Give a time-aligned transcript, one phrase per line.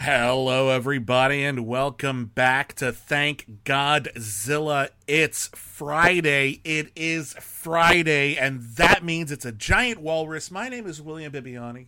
[0.00, 4.90] Hello, everybody, and welcome back to Thank Godzilla.
[5.08, 6.60] It's Friday.
[6.62, 10.52] It is Friday, and that means it's a giant walrus.
[10.52, 11.86] My name is William Bibbiani.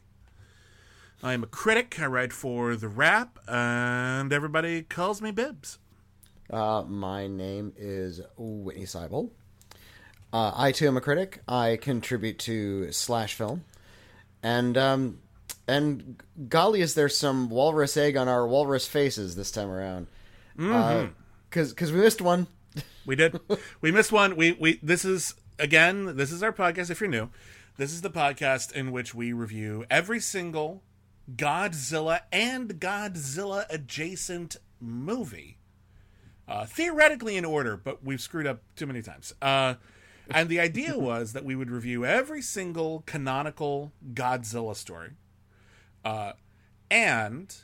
[1.23, 2.01] I am a critic.
[2.01, 5.79] I write for The Wrap, and everybody calls me Bibs.
[6.53, 9.31] Uh, my name is Witney Seibold.
[10.33, 11.43] Uh, I too am a critic.
[11.47, 13.65] I contribute to Slash Film,
[14.43, 15.21] and um,
[15.71, 20.07] and golly, is there some walrus egg on our walrus faces this time around?
[21.49, 22.47] Because because we missed one.
[23.07, 23.41] We did.
[23.81, 24.37] we missed one.
[24.37, 26.17] We we this is again.
[26.17, 26.91] This is our podcast.
[26.91, 27.31] If you're new,
[27.77, 30.83] this is the podcast in which we review every single
[31.35, 35.59] Godzilla and Godzilla adjacent movie.
[36.47, 39.33] Uh, theoretically in order, but we've screwed up too many times.
[39.41, 39.75] Uh,
[40.31, 45.11] and the idea was that we would review every single canonical Godzilla story,
[46.05, 46.33] uh,
[46.91, 47.55] and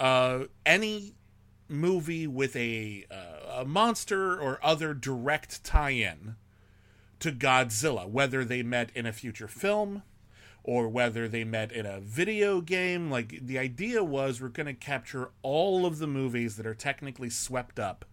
[0.00, 1.14] uh, any
[1.68, 6.36] movie with a uh, a monster or other direct tie-in
[7.20, 10.02] to Godzilla, whether they met in a future film
[10.62, 13.10] or whether they met in a video game.
[13.10, 17.30] Like the idea was, we're going to capture all of the movies that are technically
[17.30, 18.04] swept up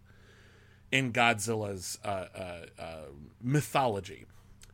[0.91, 3.05] in Godzilla's uh, uh, uh,
[3.41, 4.25] mythology.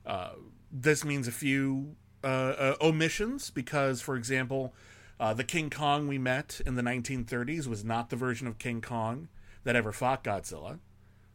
[0.06, 0.32] Uh,
[0.72, 4.74] this means a few uh, uh, omissions because, for example,
[5.20, 8.82] uh, the King Kong we met in the 1930s was not the version of King
[8.82, 9.30] Kong
[9.64, 10.80] that ever fought Godzilla.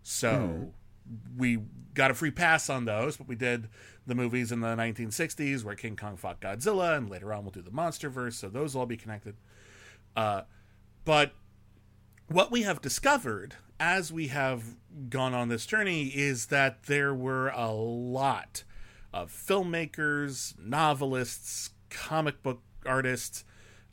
[0.03, 0.73] So
[1.37, 1.59] we
[1.95, 3.69] got a free pass on those, but we did
[4.07, 7.63] the movies in the 1960s where King Kong fought Godzilla, and later on we'll do
[7.63, 9.37] the MonsterVerse, so those will all be connected.
[10.17, 10.43] Uh,
[11.05, 11.33] but
[12.29, 14.77] what we have discovered as we have
[15.09, 18.65] gone on this journey is that there were a lot
[19.13, 23.45] of filmmakers, novelists, comic book artists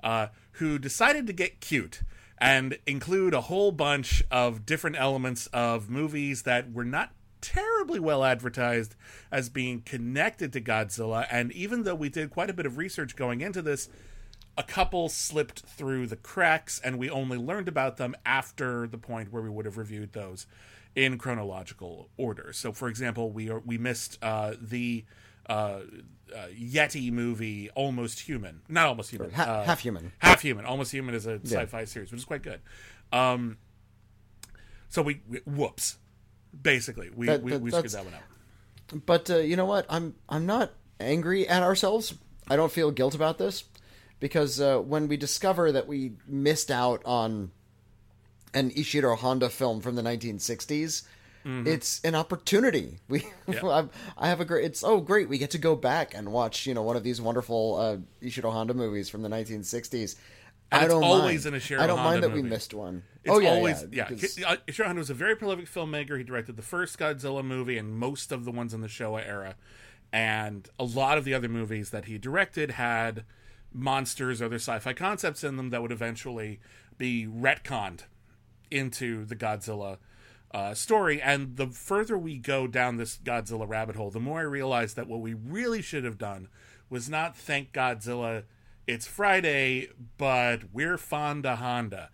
[0.03, 2.01] uh, who decided to get cute
[2.37, 7.11] and include a whole bunch of different elements of movies that were not
[7.41, 8.95] terribly well advertised
[9.31, 11.27] as being connected to Godzilla.
[11.31, 13.89] And even though we did quite a bit of research going into this,
[14.57, 19.31] a couple slipped through the cracks, and we only learned about them after the point
[19.31, 20.47] where we would have reviewed those
[20.95, 22.51] in chronological order.
[22.51, 25.05] So, for example, we are, we missed uh, the
[25.47, 25.81] uh,
[26.35, 30.11] uh, Yeti movie, Almost Human, not Almost Human, Ha- uh, half human.
[30.19, 30.65] Half Human.
[30.65, 32.59] Almost Human is a sci-fi series, which is quite good.
[33.11, 33.57] Um,
[34.89, 35.97] so we, we whoops,
[36.59, 38.23] basically we That- we, that- we screwed that one up.
[39.05, 39.85] But uh, you know what?
[39.89, 42.15] I'm I'm not angry at ourselves.
[42.49, 43.63] I don't feel guilt about this
[44.19, 47.51] because uh, when we discover that we missed out on
[48.55, 51.03] an Ishiro Honda film from the 1960s,
[51.67, 52.99] it's an opportunity.
[53.07, 53.25] We
[53.63, 54.65] I've, I have a great.
[54.65, 55.29] It's oh great.
[55.29, 58.51] We get to go back and watch you know one of these wonderful uh, Ishiro
[58.51, 60.15] Honda movies from the 1960s.
[60.71, 61.55] And I it's don't always mind.
[61.55, 63.03] an Ishiro I don't Honda mind that we missed one.
[63.23, 63.87] It's oh yeah, always yeah.
[63.91, 64.09] yeah.
[64.09, 66.17] because- Uh, Ishiro Honda was a very prolific filmmaker.
[66.17, 69.55] He directed the first Godzilla movie and most of the ones in the Showa era,
[70.13, 73.23] and a lot of the other movies that he directed had
[73.73, 76.59] monsters or other sci-fi concepts in them that would eventually
[76.97, 78.01] be retconned
[78.71, 79.97] into the Godzilla
[80.51, 81.21] uh, story.
[81.21, 85.07] And the further we go down this Godzilla rabbit hole, the more I realize that
[85.07, 86.47] what we really should have done
[86.89, 88.43] was not thank Godzilla.
[88.87, 92.09] It's Friday, but we're Fonda Honda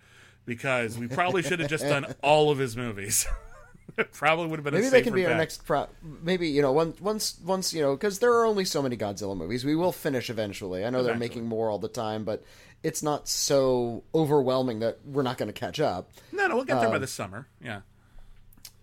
[0.46, 3.26] because we probably should have just done all of his movies.
[4.12, 5.66] probably would have been a Maybe they can be our next.
[5.66, 5.88] Pro-
[6.22, 9.38] maybe you know, once once once you know, because there are only so many Godzilla
[9.38, 9.64] movies.
[9.64, 10.86] We will finish eventually.
[10.86, 12.44] I know they're making more all the time, but
[12.84, 16.12] it's not so overwhelming that we're not going to catch up.
[16.32, 17.48] No, no, we'll get there Um, by the summer.
[17.64, 17.82] Yeah.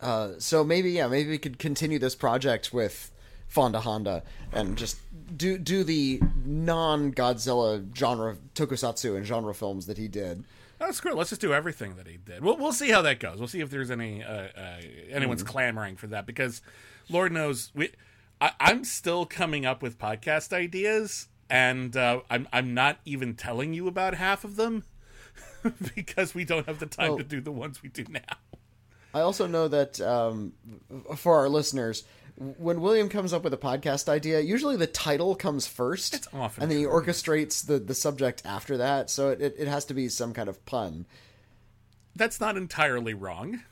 [0.02, 3.10] Uh, so maybe yeah, maybe we could continue this project with
[3.46, 4.22] Fonda Honda
[4.52, 4.98] and just
[5.36, 10.44] do do the non Godzilla genre tokusatsu and genre films that he did.
[10.78, 11.14] That's great.
[11.14, 12.42] Let's just do everything that he did.
[12.42, 13.38] We'll we'll see how that goes.
[13.38, 16.60] We'll see if there's any uh, uh, anyone's clamoring for that because
[17.08, 17.90] Lord knows we.
[18.40, 23.74] I, I'm still coming up with podcast ideas, and uh, I'm I'm not even telling
[23.74, 24.82] you about half of them
[25.94, 28.20] because we don't have the time Well- to do the ones we do now.
[29.14, 30.52] I also know that um,
[31.16, 32.04] for our listeners,
[32.36, 36.14] when William comes up with a podcast idea, usually the title comes first.
[36.14, 36.92] It's often and then he true.
[36.92, 39.10] orchestrates the the subject after that.
[39.10, 41.06] So it, it, it has to be some kind of pun.
[42.16, 43.62] That's not entirely wrong.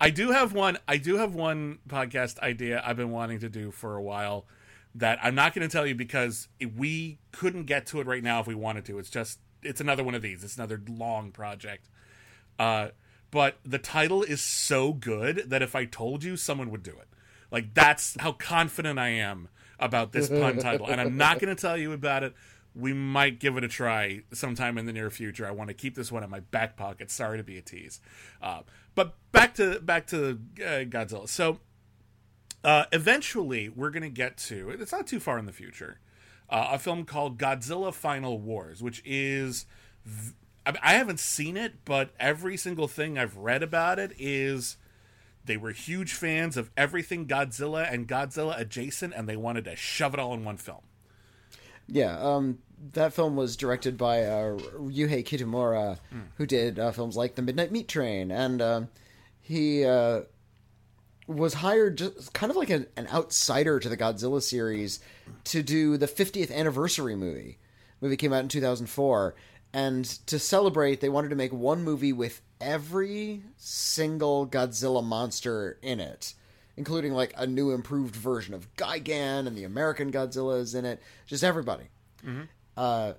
[0.00, 0.78] I do have one.
[0.86, 4.46] I do have one podcast idea I've been wanting to do for a while
[4.94, 8.40] that I'm not going to tell you because we couldn't get to it right now
[8.40, 8.98] if we wanted to.
[8.98, 10.44] It's just it's another one of these.
[10.44, 11.88] It's another long project.
[12.58, 12.88] Uh,
[13.36, 17.06] but the title is so good that if I told you, someone would do it.
[17.50, 19.48] Like that's how confident I am
[19.78, 22.32] about this pun title, and I'm not going to tell you about it.
[22.74, 25.46] We might give it a try sometime in the near future.
[25.46, 27.10] I want to keep this one in my back pocket.
[27.10, 28.00] Sorry to be a tease,
[28.40, 28.62] uh,
[28.94, 31.28] but back to back to uh, Godzilla.
[31.28, 31.60] So
[32.64, 36.00] uh, eventually, we're going to get to it's not too far in the future.
[36.48, 39.66] Uh, a film called Godzilla Final Wars, which is
[40.06, 40.32] v-
[40.82, 44.76] I, haven't seen it, but every single thing I've read about it is
[45.44, 50.12] they were huge fans of everything Godzilla and Godzilla adjacent, and they wanted to shove
[50.14, 50.82] it all in one film.
[51.88, 52.58] Yeah, um,
[52.94, 55.98] that film was directed by uh, Ryuhei Kitamura,
[56.36, 58.80] who did uh, films like The Midnight Meat Train, and uh,
[59.40, 60.22] he uh,
[61.26, 65.00] was hired just kind of like an, an outsider to the Godzilla series
[65.44, 67.58] to do the 50th anniversary movie.
[68.00, 69.34] movie came out in 2004,
[69.76, 76.00] and to celebrate, they wanted to make one movie with every single Godzilla monster in
[76.00, 76.32] it.
[76.78, 81.02] Including like a new improved version of Gigan and the American Godzilla is in it,
[81.26, 81.84] just everybody.
[82.74, 83.12] Uh,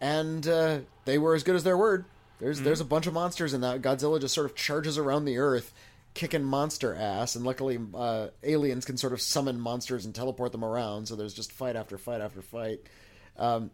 [0.00, 2.04] and uh, they were as good as their word.
[2.38, 3.82] There's there's a bunch of monsters in that.
[3.82, 5.72] Godzilla just sort of charges around the earth,
[6.14, 10.64] kicking monster ass, and luckily uh, aliens can sort of summon monsters and teleport them
[10.64, 11.06] around.
[11.06, 12.80] So there's just fight after fight after fight.
[13.36, 13.72] Um,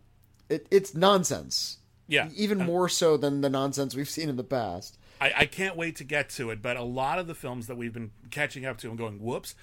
[0.48, 1.78] it, it's nonsense.
[2.10, 2.30] Yeah.
[2.34, 4.96] even more so than the nonsense we've seen in the past.
[5.20, 7.76] I, I can't wait to get to it, but a lot of the films that
[7.76, 9.54] we've been catching up to and going, whoops,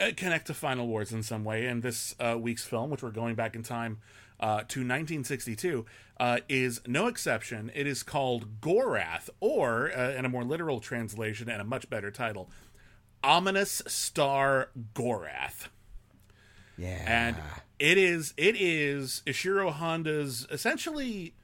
[0.00, 1.64] uh, connect to Final Wars in some way.
[1.66, 3.98] And this uh, week's film, which we're going back in time
[4.38, 5.86] uh, to 1962,
[6.20, 7.70] uh, is no exception.
[7.74, 12.10] It is called Gorath, or, uh, in a more literal translation and a much better
[12.10, 12.50] title,
[13.22, 15.68] Ominous Star Gorath
[16.76, 17.36] Yeah, and
[17.78, 21.34] it is it is Ishiro Honda's essentially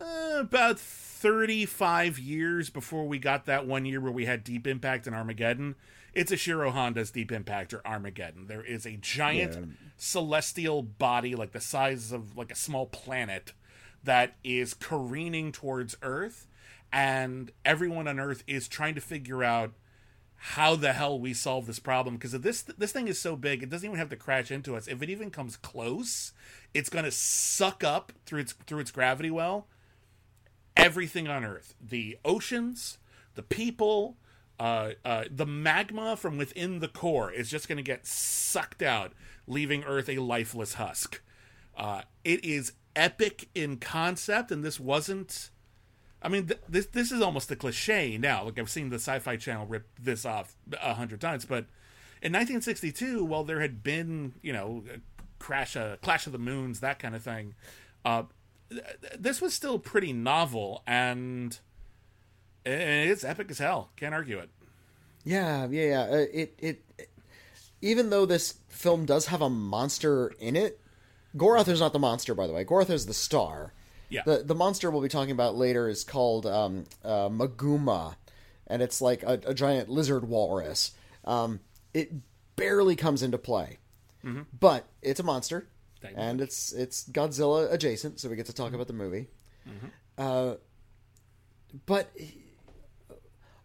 [0.00, 5.06] uh, about 35 years before we got that one year where we had Deep Impact
[5.06, 5.74] and Armageddon.
[6.14, 8.46] It's Ishiro Honda's Deep Impact or Armageddon.
[8.46, 9.64] There is a giant Yeah.
[9.96, 13.52] celestial body like the size of like a small planet
[14.02, 16.46] that is careening towards Earth
[16.92, 19.72] and everyone on Earth is trying to figure out
[20.42, 23.68] how the hell we solve this problem because this this thing is so big it
[23.68, 24.88] doesn't even have to crash into us.
[24.88, 26.32] If it even comes close
[26.72, 29.66] it's going to suck up through its through its gravity well
[30.78, 31.74] everything on earth.
[31.78, 32.96] The oceans
[33.34, 34.16] the people
[34.58, 39.12] uh, uh, the magma from within the core is just going to get sucked out
[39.46, 41.20] leaving earth a lifeless husk.
[41.76, 45.50] Uh, it is epic in concept and this wasn't
[46.22, 48.44] I mean, th- this this is almost a cliche now.
[48.44, 51.66] Like I've seen the Sci-Fi Channel rip this off a hundred times, but
[52.22, 54.84] in 1962, while there had been you know,
[55.38, 57.54] crash, a Clash of the Moons, that kind of thing.
[58.04, 58.24] Uh,
[58.70, 58.82] th-
[59.18, 61.58] this was still pretty novel, and
[62.64, 63.90] it's epic as hell.
[63.96, 64.50] Can't argue it.
[65.24, 66.02] Yeah, yeah, yeah.
[66.02, 67.10] Uh, it, it, it,
[67.82, 70.80] even though this film does have a monster in it,
[71.36, 72.64] Gorath is not the monster, by the way.
[72.64, 73.72] Gorath is the star.
[74.10, 74.22] Yeah.
[74.26, 78.16] The the monster we'll be talking about later is called um, uh, Maguma,
[78.66, 80.92] and it's like a, a giant lizard walrus.
[81.24, 81.60] Um,
[81.94, 82.12] it
[82.56, 83.78] barely comes into play,
[84.58, 85.66] but it's a monster,
[86.02, 89.28] Thank and it's it's Godzilla adjacent, so we get to talk about the movie.
[90.18, 90.56] Uh,
[91.86, 92.10] but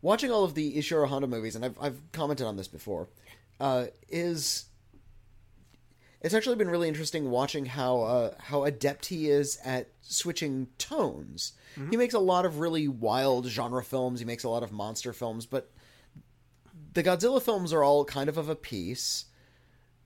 [0.02, 3.08] watching all of the Ishiro Honda movies, and I've I've commented on this before,
[3.60, 4.66] uh, is
[6.26, 11.54] it's actually been really interesting watching how uh, how adept he is at switching tones.
[11.92, 14.22] He makes a lot of really wild genre films.
[14.22, 15.72] He makes a lot of monster films, but
[16.94, 19.26] the Godzilla films are all kind of of a piece.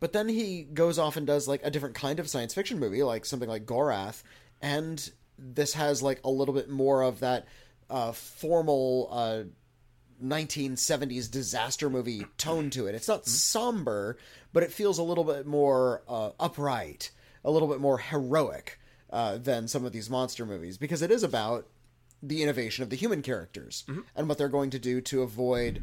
[0.01, 3.01] But then he goes off and does like a different kind of science fiction movie,
[3.01, 4.23] like something like Gorath,
[4.61, 7.47] and this has like a little bit more of that
[7.89, 9.43] uh, formal uh,
[10.23, 12.95] 1970s disaster movie tone to it.
[12.95, 14.17] It's not somber,
[14.53, 17.11] but it feels a little bit more uh, upright,
[17.43, 18.79] a little bit more heroic
[19.11, 21.67] uh, than some of these monster movies because it is about
[22.21, 23.85] the innovation of the human characters
[24.15, 25.81] and what they're going to do to avoid,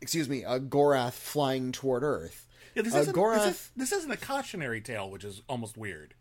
[0.00, 2.46] excuse me, a Gorath flying toward Earth.
[2.74, 5.76] Yeah, this Uh, isn't Gorath- this, is, this isn't a cautionary tale, which is almost
[5.76, 6.14] weird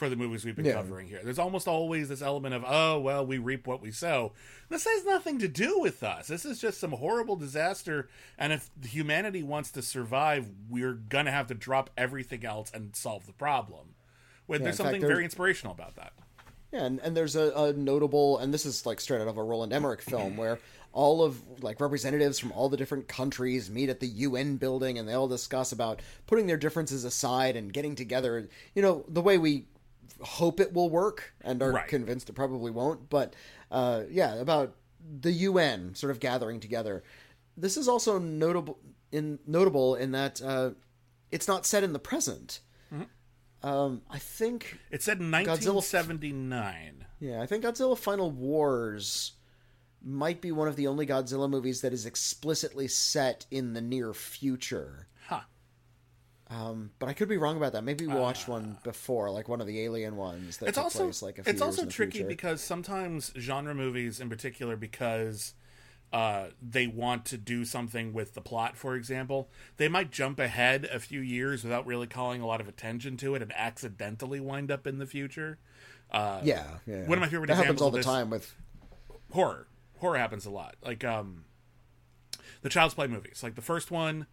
[0.00, 0.72] for the movies we've been Yeah.
[0.72, 1.20] covering here.
[1.22, 4.32] There's almost always this element of, oh, well, we reap what we sow.
[4.70, 6.26] This has nothing to do with us.
[6.26, 8.08] This is just some horrible disaster.
[8.38, 12.96] And if humanity wants to survive, we're going to have to drop everything else and
[12.96, 13.94] solve the problem.
[14.48, 16.14] Well, in there's fact, something there's- very inspirational about that.
[16.72, 19.42] Yeah, and, and there's a, a notable, and this is like straight out of a
[19.42, 20.58] Roland Emmerich film where
[20.92, 25.06] all of like representatives from all the different countries meet at the UN building and
[25.08, 28.48] they all discuss about putting their differences aside and getting together.
[28.74, 29.66] You know, the way we
[30.20, 31.88] hope it will work and are Right.
[31.88, 33.08] convinced it probably won't.
[33.10, 33.34] But
[33.70, 34.74] uh, yeah, about
[35.20, 37.02] the UN sort of gathering together.
[37.56, 38.78] This is also notable
[39.12, 40.70] in notable in that uh,
[41.30, 42.60] it's not set in the present.
[43.62, 47.04] Um, I think It said in Godzilla- 1979.
[47.20, 49.32] yeah, I think Godzilla Final Wars
[50.02, 54.14] might be one of the only Godzilla movies that is explicitly set in the near
[54.14, 55.08] future.
[56.50, 57.84] Um, but I could be wrong about that.
[57.84, 61.22] Maybe we watched one before, like one of the alien ones that it's also place
[61.22, 62.28] like a few it's also tricky future.
[62.28, 65.54] because sometimes genre movies in particular because
[66.12, 70.84] uh, they want to do something with the plot for example they might jump ahead
[70.92, 74.72] a few years without really calling a lot of attention to it and accidentally wind
[74.72, 75.58] up in the future.
[76.10, 78.52] Uh, yeah, yeah, one of my favorite that happens all the time with
[79.30, 79.68] horror.
[79.98, 80.74] Horror happens a lot.
[80.84, 81.44] Like um
[82.62, 83.44] the child's play movies.
[83.44, 84.26] Like the first one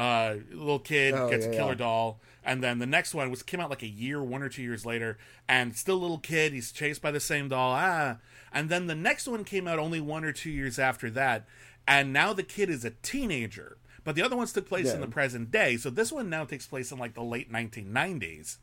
[0.00, 1.74] uh little kid Oh, gets yeah, a killer yeah.
[1.78, 4.62] doll and then the next one was came out like a year one or two
[4.62, 8.16] years later and still a little kid he's chased by the same doll ah
[8.52, 11.46] and then the next one came out only one or two years after that
[11.86, 15.06] and now the kid is a teenager but the other ones took place in the
[15.08, 18.56] present day so this one now takes place in like the late 1990s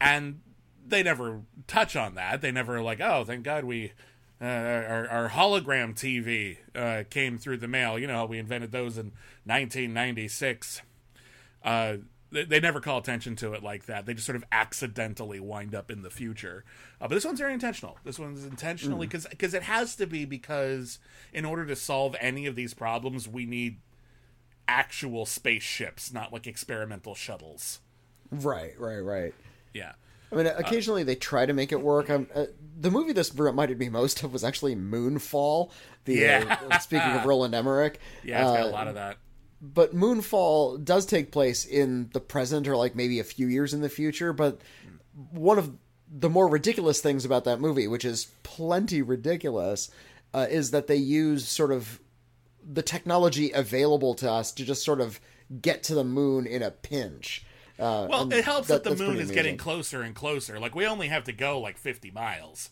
[0.00, 0.40] and
[0.86, 2.42] they never touch on that.
[2.42, 3.92] They never like, oh, thank God we
[4.40, 7.98] uh, our, our hologram TV uh, came through the mail.
[7.98, 9.12] You know, how we invented those in
[9.44, 10.82] 1996.
[11.64, 11.96] Uh,
[12.30, 14.06] they, they never call attention to it like that.
[14.06, 16.64] They just sort of accidentally wind up in the future.
[17.00, 17.96] Uh, but this one's very intentional.
[18.04, 20.98] This one's intentionally because because it has to be because
[21.32, 23.78] in order to solve any of these problems, we need
[24.66, 27.80] actual spaceships, not like experimental shuttles.
[28.30, 29.34] right, right, right.
[29.72, 29.92] Yeah.
[30.34, 32.10] I mean, occasionally they try to make it work.
[32.10, 32.46] Uh,
[32.78, 35.70] the movie this reminded me most of was actually Moonfall.
[36.04, 36.58] The Yeah.
[36.70, 39.16] uh, speaking of Roland Emmerich, Yeah, it's got Uh, a lot of that.
[39.62, 43.80] but Moonfall does take place in the present or like maybe a few years in
[43.80, 44.32] the future.
[44.32, 44.60] But
[45.30, 45.72] one of
[46.16, 49.90] the more ridiculous things about that movie, which is plenty ridiculous,
[50.34, 52.00] uh, is that they use sort of
[52.66, 55.20] the technology available to us to just sort of
[55.60, 57.44] get to the moon in a pinch.
[57.78, 60.60] Uh, Well, it helps that, the moon is getting closer and closer.
[60.60, 62.70] Like we only have to go like fifty miles.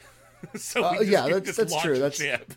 [0.56, 1.94] so Uh, yeah, that's- that's true.
[1.98, 2.54] That's- ship.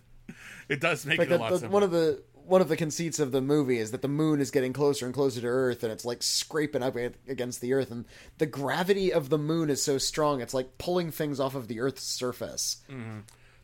[0.69, 2.77] It does make Like it a that, lot that- one of the one of the
[2.77, 5.83] conceits of the movie is that the moon is getting closer and closer to Earth,
[5.83, 6.95] and it's like scraping up
[7.27, 8.05] against the Earth, and
[8.39, 11.79] the gravity of the moon is so strong, it's like pulling things off of the
[11.79, 12.77] Earth's surface.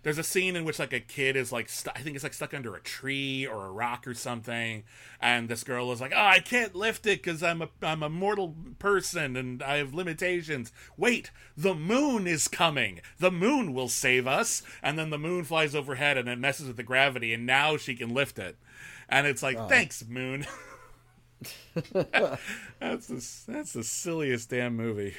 [0.04, 2.34] There's a scene in which like a kid is like stu- I think it's like
[2.34, 4.84] stuck under a tree or a rock or something,
[5.20, 8.10] and this girl is like, "Oh, I can't lift it because I'm a I'm a
[8.10, 13.02] mortal person and I have limitations." Wait, the moon is coming.
[13.20, 16.78] The moon will save us, and then the moon flies overhead and it messes with
[16.78, 18.58] the gravity, and now she can lift it.
[19.10, 19.68] And it's like, oh.
[19.68, 20.46] thanks, moon.
[21.94, 25.16] that's the that's the silliest damn movie.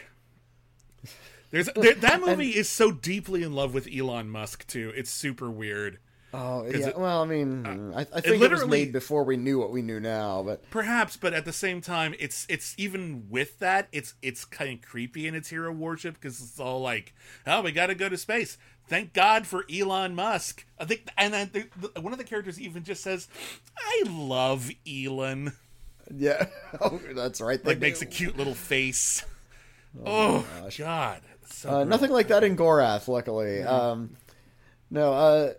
[1.50, 4.92] There's there, that movie is so deeply in love with Elon Musk too.
[4.96, 5.98] It's super weird.
[6.34, 9.38] Oh yeah, it- uh, well, I mean, I, I think it, was made before we
[9.38, 13.26] knew what we knew now, but Perhaps, but at the same time, it's it's even
[13.30, 17.14] with that, it's it's kind of creepy in its hero worship because it's all like,
[17.46, 18.58] oh, we got to go to space.
[18.88, 20.66] Thank God for Elon Musk.
[20.78, 23.28] I think, and I, the, the, one of the characters even just says,
[23.78, 25.52] "I love Elon."
[26.14, 26.46] yeah,
[26.80, 27.64] oh, that's right.
[27.64, 29.24] Like makes a cute little face.
[30.04, 33.62] Oh, God, so Uh, nothing like that in Gorath, luckily.
[33.62, 34.16] Um,
[34.90, 35.52] no, uh,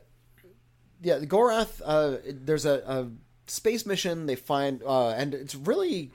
[1.01, 1.81] yeah, Gorath.
[1.83, 3.07] Uh, there's a, a
[3.47, 6.11] space mission they find, uh, and it's really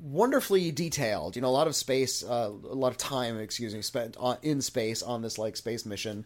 [0.00, 1.36] wonderfully detailed.
[1.36, 4.38] You know, a lot of space, uh, a lot of time, excuse me, spent on,
[4.42, 6.24] in space on this like space mission.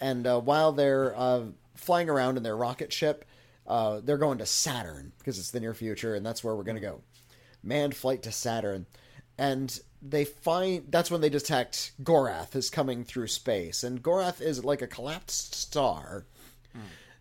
[0.00, 3.24] And uh, while they're uh, flying around in their rocket ship,
[3.66, 6.76] uh, they're going to Saturn because it's the near future, and that's where we're going
[6.76, 7.00] to go.
[7.62, 8.86] Manned flight to Saturn,
[9.38, 14.64] and they find that's when they detect Gorath is coming through space, and Gorath is
[14.64, 16.26] like a collapsed star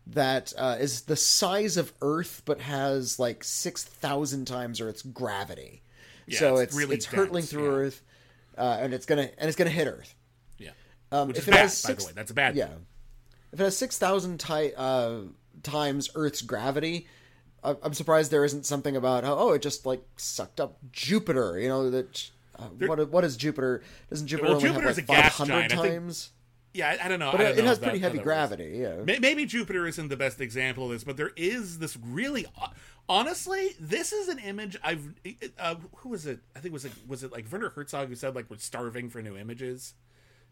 [0.07, 5.81] that uh, is the size of Earth, but has like six thousand times Earth's gravity.
[6.27, 7.77] Yeah, so it's it's really it's hurtling through yeah.
[7.85, 8.01] Earth,
[8.57, 10.13] uh, and it's gonna and it's gonna hit Earth.
[10.57, 10.71] yeah,
[11.11, 12.11] Um, which if is it bad, has by the way.
[12.13, 12.55] That's a bad.
[12.55, 12.85] Yeah, thing.
[13.53, 15.19] if it has six thousand ti- uh,
[15.63, 17.07] times Earth's gravity,
[17.63, 21.57] I'm surprised there isn't something about how oh it just like sucked up Jupiter.
[21.59, 22.29] You know that
[22.79, 23.81] What what is Jupiter?
[24.09, 25.71] Doesn't Jupiter Well, only Jupiter's have like 500 giant.
[25.71, 26.31] Think- times?
[26.75, 27.31] Yeah, I, don't know.
[27.31, 28.79] But don't it know has pretty heavy gravity.
[28.81, 29.03] Yeah.
[29.19, 32.47] Maybe Jupiter isn't the best example of this, but there is this really.
[33.07, 35.13] Honestly, this is an image I've.
[35.59, 36.39] Uh, who was it?
[36.55, 39.21] I think was it was it like Werner Herzog who said like we're starving for
[39.21, 39.93] new images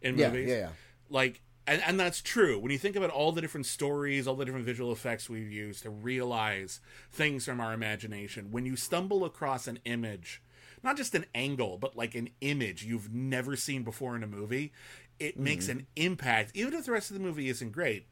[0.01, 0.49] in Yeah, movies.
[0.49, 0.69] yeah, yeah.
[1.09, 2.59] Like, and, and that's true.
[2.59, 5.83] When you think about all the different stories, all the different visual effects we've used
[5.83, 10.41] to realize things from our imagination, when you stumble across an image,
[10.83, 14.71] not just an angle, but like an image you've never seen before in a movie,
[15.19, 18.07] it makes an impact, even if the rest of the movie isn't great.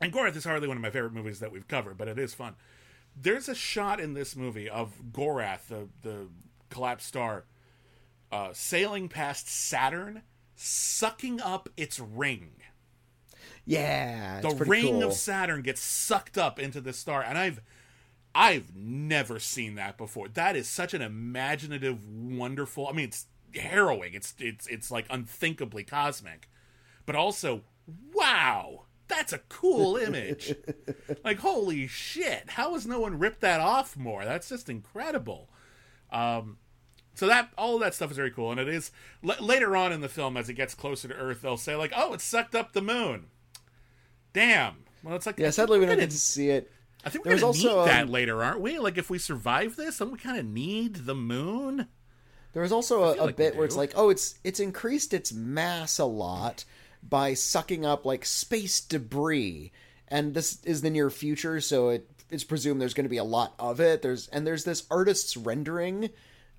[0.00, 2.34] And Gorath is hardly one of my favorite movies that we've covered, but it is
[2.34, 2.54] fun.
[3.20, 6.28] There's a shot in this movie of Gorath, the the
[6.70, 7.44] collapsed star,
[8.30, 10.22] uh, sailing past Saturn,
[10.54, 12.50] sucking up its ring.
[13.64, 15.02] Yeah, it's The ring cool.
[15.04, 17.60] of Saturn gets sucked up into the star, and I've
[18.38, 20.28] I've never seen that before.
[20.28, 22.86] That is such an imaginative, wonderful.
[22.86, 24.14] I mean, it's harrowing.
[24.14, 26.48] It's it's it's like unthinkably cosmic,
[27.04, 27.62] but also
[28.14, 28.84] wow.
[29.08, 30.54] That's a cool image.
[31.24, 32.50] like holy shit!
[32.50, 34.24] How has no one ripped that off more?
[34.24, 35.48] That's just incredible.
[36.12, 36.58] Um,
[37.14, 38.92] so that all of that stuff is very cool, and it is
[39.28, 41.92] l- later on in the film as it gets closer to Earth, they'll say like,
[41.96, 43.26] "Oh, it sucked up the moon."
[44.32, 44.84] Damn.
[45.02, 46.70] Well, it's like Yeah, sadly we don't get to see it.
[47.08, 48.78] I think we're gonna need that um, later, aren't we?
[48.78, 51.88] Like if we survive this, don't we kind of need the moon?
[52.52, 55.32] There was also a, a like bit where it's like, oh, it's it's increased its
[55.32, 56.64] mass a lot
[57.02, 59.72] by sucking up like space debris,
[60.08, 63.24] and this is the near future, so it it's presumed there's going to be a
[63.24, 64.02] lot of it.
[64.02, 66.10] There's and there's this artist's rendering.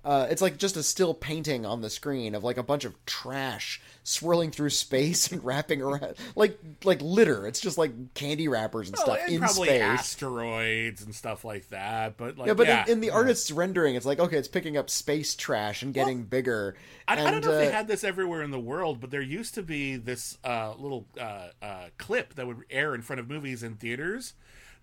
[0.02, 2.94] Uh, it's like just a still painting on the screen of like a bunch of
[3.04, 7.46] trash swirling through space and wrapping around like like litter.
[7.46, 9.82] It's just like candy wrappers and Well, stuff and in probably space.
[9.82, 12.16] asteroids and stuff like that.
[12.16, 12.84] But like, Yeah, but yeah.
[12.84, 16.22] In, in the artist's rendering, it's like okay, it's picking up space trash and getting
[16.24, 16.76] bigger.
[17.06, 19.10] I, I don't and, know if they uh, had this everywhere in the world, but
[19.10, 23.20] there used to be this uh, little uh, uh, clip that would air in front
[23.20, 24.32] of movies in theaters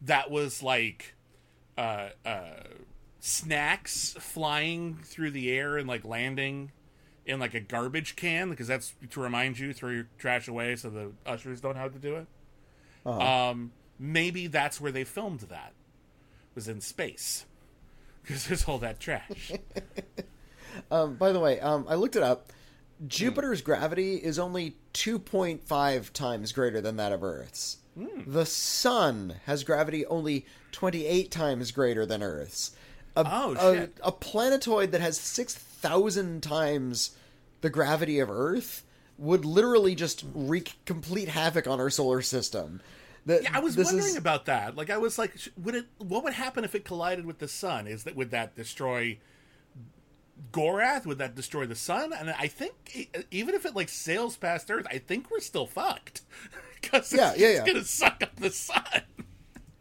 [0.01, 1.15] that was like
[1.77, 2.41] uh, uh,
[3.19, 6.71] snacks flying through the air and like landing
[7.25, 10.89] in like a garbage can because that's to remind you throw your trash away so
[10.89, 12.27] the ushers don't have to do it.
[13.05, 13.49] Uh-huh.
[13.51, 15.73] Um, maybe that's where they filmed that
[16.55, 17.45] was in space
[18.21, 19.51] because there's all that trash.
[20.91, 22.51] Um, by the way, um, I looked it up.
[23.07, 27.77] Jupiter's gravity is only 2.5 times greater than that of Earth's.
[27.97, 28.21] Hmm.
[28.25, 32.75] The Sun has gravity only 28 times greater than Earth's.
[33.17, 33.97] A, Oh, a- shit.
[34.03, 37.11] A, planetoid that has 6,000 times
[37.61, 38.83] the gravity of Earth
[39.17, 42.81] would literally just wreak complete havoc on our solar system.
[43.25, 44.75] The- Yeah, I was wondering is- about that.
[44.75, 45.85] Like, I was like, would it?
[45.97, 47.87] What would happen if it collided with the sun?
[47.87, 49.17] Is that would that destroy
[50.51, 51.05] Gorath?
[51.05, 52.13] Would that destroy the sun?
[52.13, 56.21] And I think even if it like sails past Earth, I think we're still fucked
[56.81, 57.65] because Yeah, it's yeah.
[57.65, 58.83] gonna suck up the sun.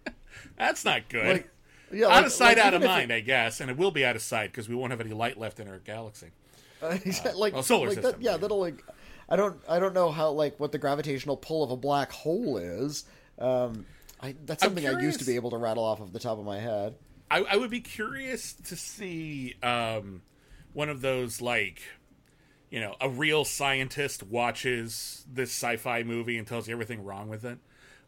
[0.59, 1.27] That's not good.
[1.27, 1.51] Like,
[1.93, 3.77] yeah, out like- of sight, like, out of if it- mind, I guess, and it
[3.77, 6.29] will be out of sight because we won't have any light left in our galaxy.
[6.83, 6.99] Uh,
[7.37, 8.21] like, well, solar like that- system.
[8.23, 8.85] yeah, that'll like.
[9.31, 9.59] I don't.
[9.67, 13.05] I don't know how like what the gravitational pull of a black hole is.
[13.39, 13.87] Um,
[14.21, 16.45] I, that's something I used to be able to rattle off of the top of
[16.45, 16.95] my head.
[17.31, 20.21] I, I would be curious to see um,
[20.75, 21.81] one of those like
[22.71, 27.45] you know a real scientist watches this sci-fi movie and tells you everything wrong with
[27.45, 27.59] it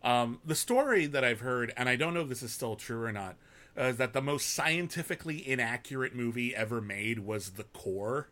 [0.02, 3.02] um, the story that i've heard and i don't know if this is still true
[3.02, 3.36] or not
[3.78, 8.28] uh, is that the most scientifically inaccurate movie ever made was the core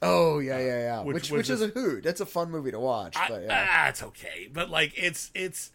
[0.00, 1.00] Oh yeah, yeah, yeah.
[1.02, 2.06] which Which which, is a hoot.
[2.06, 3.16] It's a fun movie to watch.
[3.16, 3.66] I, but yeah.
[3.68, 5.72] ah, it's okay but like it's it's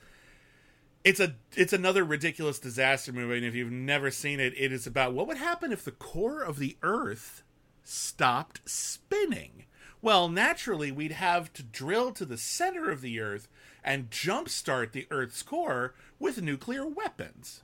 [1.04, 4.88] it's a it's another ridiculous disaster movie and if you've never seen it it is
[4.88, 7.44] about what would happen if the core of the earth
[7.84, 9.66] stopped spinning
[10.02, 13.48] well naturally we'd have to drill to the center of the earth
[13.84, 17.64] and jumpstart the earth's core with nuclear weapons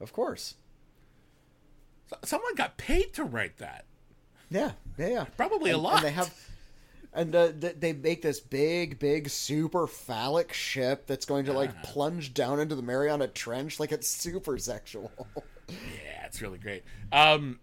[0.00, 0.54] of course.
[2.24, 3.84] Someone got paid to write that
[4.50, 5.24] Yeah, yeah, yeah.
[5.36, 5.96] Probably a lot.
[5.96, 6.34] And they have,
[7.12, 12.32] and uh, they make this big, big, super phallic ship that's going to like plunge
[12.32, 15.10] down into the Mariana Trench like it's super sexual.
[15.70, 16.82] Yeah, it's really great.
[17.12, 17.60] Um,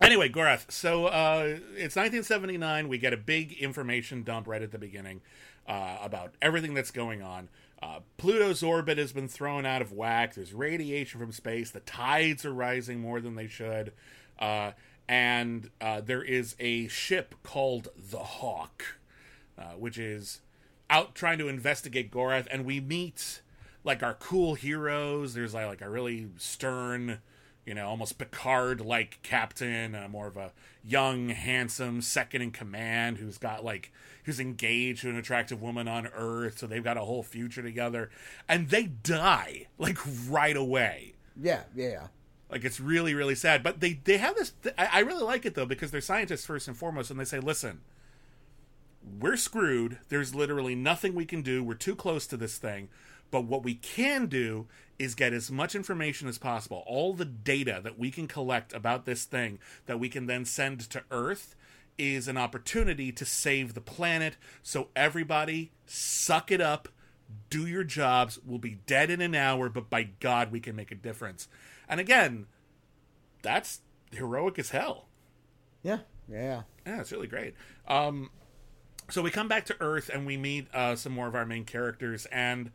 [0.00, 0.70] anyway, Gorath.
[0.70, 2.86] So uh, it's 1979.
[2.86, 5.20] We get a big information dump right at the beginning
[5.66, 7.48] uh, about everything that's going on.
[7.80, 10.34] Uh, Pluto's orbit has been thrown out of whack.
[10.34, 11.70] There's radiation from space.
[11.70, 13.92] The tides are rising more than they should.
[14.38, 14.72] Uh,
[15.08, 18.98] and uh, there is a ship called the Hawk,
[19.56, 20.40] uh, which is
[20.90, 22.46] out trying to investigate Gorath.
[22.50, 23.42] And we meet
[23.84, 25.34] like our cool heroes.
[25.34, 27.20] There's like, like a really stern,
[27.68, 30.52] you know, almost Picard like captain, and more of a
[30.82, 33.92] young, handsome second in command who's got like
[34.24, 38.10] who's engaged to an attractive woman on Earth, so they've got a whole future together,
[38.48, 39.98] and they die like
[40.30, 41.12] right away.
[41.40, 42.06] Yeah, yeah, yeah.
[42.50, 43.62] Like it's really, really sad.
[43.62, 44.54] But they they have this.
[44.78, 47.38] I, I really like it though because they're scientists first and foremost, and they say,
[47.38, 47.82] listen.
[49.20, 49.98] We're screwed.
[50.10, 51.64] There's literally nothing we can do.
[51.64, 52.88] We're too close to this thing.
[53.30, 54.66] But what we can do
[54.98, 59.04] is get as much information as possible, all the data that we can collect about
[59.04, 61.54] this thing that we can then send to Earth
[61.96, 64.36] is an opportunity to save the planet.
[64.62, 66.88] So everybody, suck it up,
[67.50, 68.38] do your jobs.
[68.44, 71.48] We'll be dead in an hour, but by God, we can make a difference.
[71.88, 72.46] And again,
[73.42, 73.80] that's
[74.12, 75.06] heroic as hell.
[75.82, 76.62] Yeah, yeah.
[76.86, 77.54] Yeah, it's really great.
[77.86, 78.30] Um,
[79.10, 81.64] so we come back to Earth and we meet uh, some more of our main
[81.64, 82.70] characters, and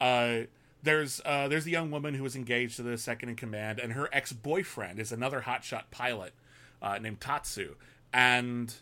[0.00, 0.40] uh,
[0.86, 3.92] there's uh, there's a young woman who is engaged to the second in command, and
[3.92, 6.32] her ex boyfriend is another hotshot pilot
[6.80, 7.74] uh, named Tatsu.
[8.12, 8.74] And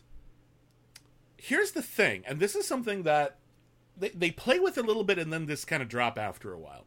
[1.37, 3.37] here's the thing, and this is something that
[3.97, 6.59] they, they play with a little bit, and then this kind of drop after a
[6.59, 6.85] while.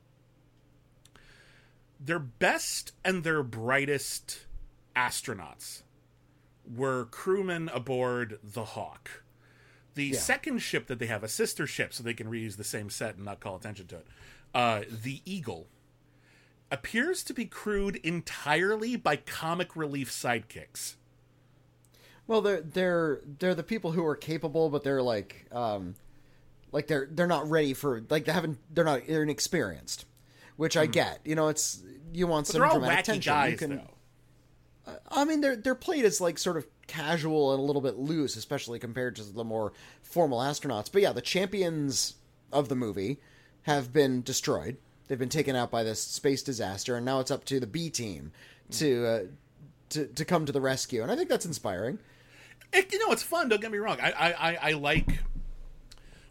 [2.01, 4.47] Their best and their brightest
[4.95, 5.83] astronauts
[6.65, 9.25] were crewmen aboard the Hawk.
[9.95, 10.19] The Yeah.
[10.19, 13.17] second ship that they have, a sister ship, so they can reuse the same set
[13.17, 14.07] and not call attention to it,
[14.55, 15.69] uh, the Eagle,
[16.71, 20.97] appears to be crewed entirely by comic relief sidekicks.
[22.27, 25.95] Well, they're they're they're the people who are capable, but they're like um,
[26.73, 30.05] like they're they're not ready for like they haven't they're not they're inexperienced,
[30.57, 31.21] which I get.
[31.25, 31.83] You know, it's
[32.13, 32.51] you want Hmm.
[32.51, 33.33] But some they're all dramatic wacky tension.
[33.33, 33.95] guys, you can, though.
[35.11, 38.37] I mean, they're they're played as like sort of casual and a little bit loose,
[38.37, 40.91] especially compared to the more formal astronauts.
[40.93, 42.15] But yeah, the champions
[42.53, 43.21] of the movie
[43.69, 44.79] have been destroyed.
[45.07, 47.91] They've been taken out by this space disaster, and now it's up to the B
[47.91, 48.33] team
[48.73, 49.21] to uh,
[49.91, 51.03] to to come to the rescue.
[51.03, 51.99] And I think that's inspiring.
[52.73, 53.49] It, you know, it's fun.
[53.49, 53.99] Don't get me wrong.
[54.01, 55.07] I, I, I, like.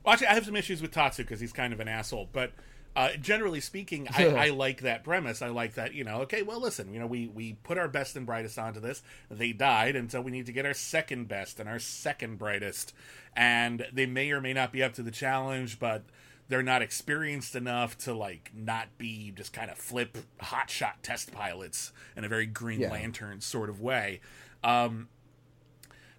[0.03, 2.29] Well, actually, I have some issues with Tatsu because he's kind of an asshole.
[2.31, 2.53] But
[2.95, 5.43] uh, generally speaking, I, I like that premise.
[5.43, 5.93] I like that.
[5.93, 6.91] You know, okay, well, listen.
[6.91, 9.03] You know, we we put our best and brightest onto this.
[9.29, 12.93] They died, and so we need to get our second best and our second brightest.
[13.35, 16.03] And they may or may not be up to the challenge, but
[16.49, 21.91] they're not experienced enough to like not be just kind of flip hotshot test pilots
[22.15, 22.91] in a very Green Yeah.
[22.91, 24.21] Lantern sort of way.
[24.63, 25.09] Um,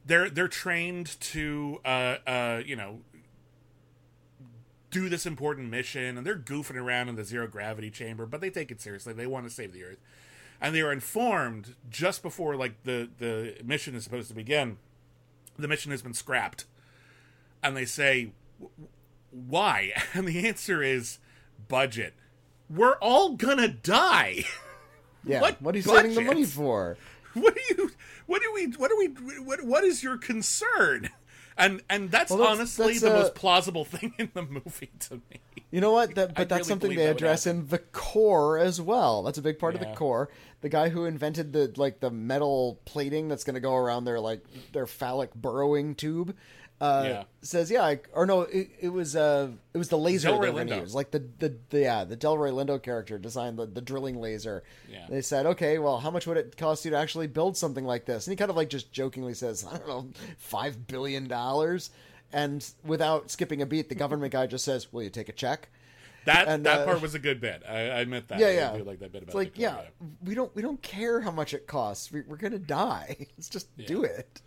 [0.04, 3.00] they're they're trained to uh uh you know
[4.90, 8.48] do this important mission and they're goofing around in the zero gravity chamber but they
[8.48, 9.98] take it seriously they want to save the earth
[10.62, 14.78] and they are informed just before like the the mission is supposed to begin
[15.58, 16.64] the mission has been scrapped
[17.62, 18.88] and they say "W-
[19.30, 19.92] why?
[20.14, 21.18] And the answer is
[21.68, 22.14] budget.
[22.70, 24.44] We're all gonna die.
[25.24, 26.96] Yeah, What what, are you saving the money for?
[27.34, 27.90] what are you
[28.26, 31.10] what do we what do we what what is your concern?
[31.58, 34.90] And and that's, Well, that's- honestly that's, the uh, most plausible thing in the movie
[35.00, 35.40] to me.
[35.70, 36.14] You know what?
[36.14, 39.22] That, I but that's really something they address in the core as well.
[39.22, 40.30] That's a big part of the core.
[40.62, 44.18] The guy who invented the like the metal plating that's going to go around their
[44.20, 46.34] like their phallic burrowing tube
[46.80, 47.24] uh, Yeah.
[47.42, 50.50] says, "Yeah, I, or no, it, it was uh, it was the laser Delroy they
[50.50, 50.80] were to Lindo.
[50.82, 50.94] use.
[50.94, 54.62] Like the, the the yeah, the Delroy Lindo character designed the, the drilling laser.
[54.90, 55.06] Yeah.
[55.08, 58.04] They said, okay, well, how much would it cost you to actually build something like
[58.04, 58.26] this?
[58.26, 61.90] And he kind of like just jokingly says, I don't know, five billion dollars.
[62.32, 65.68] And without skipping a beat, the government guy just says, "Will you take a check?"
[66.24, 68.50] that And, that uh, part was a good bit i, I admit that Yeah, I
[68.50, 68.70] yeah.
[68.84, 69.82] like that bit about It's like, yeah,
[70.22, 72.12] we don't we don't care how much it costs.
[72.12, 73.16] We, we're gonna die.
[73.38, 74.42] Let's just do it.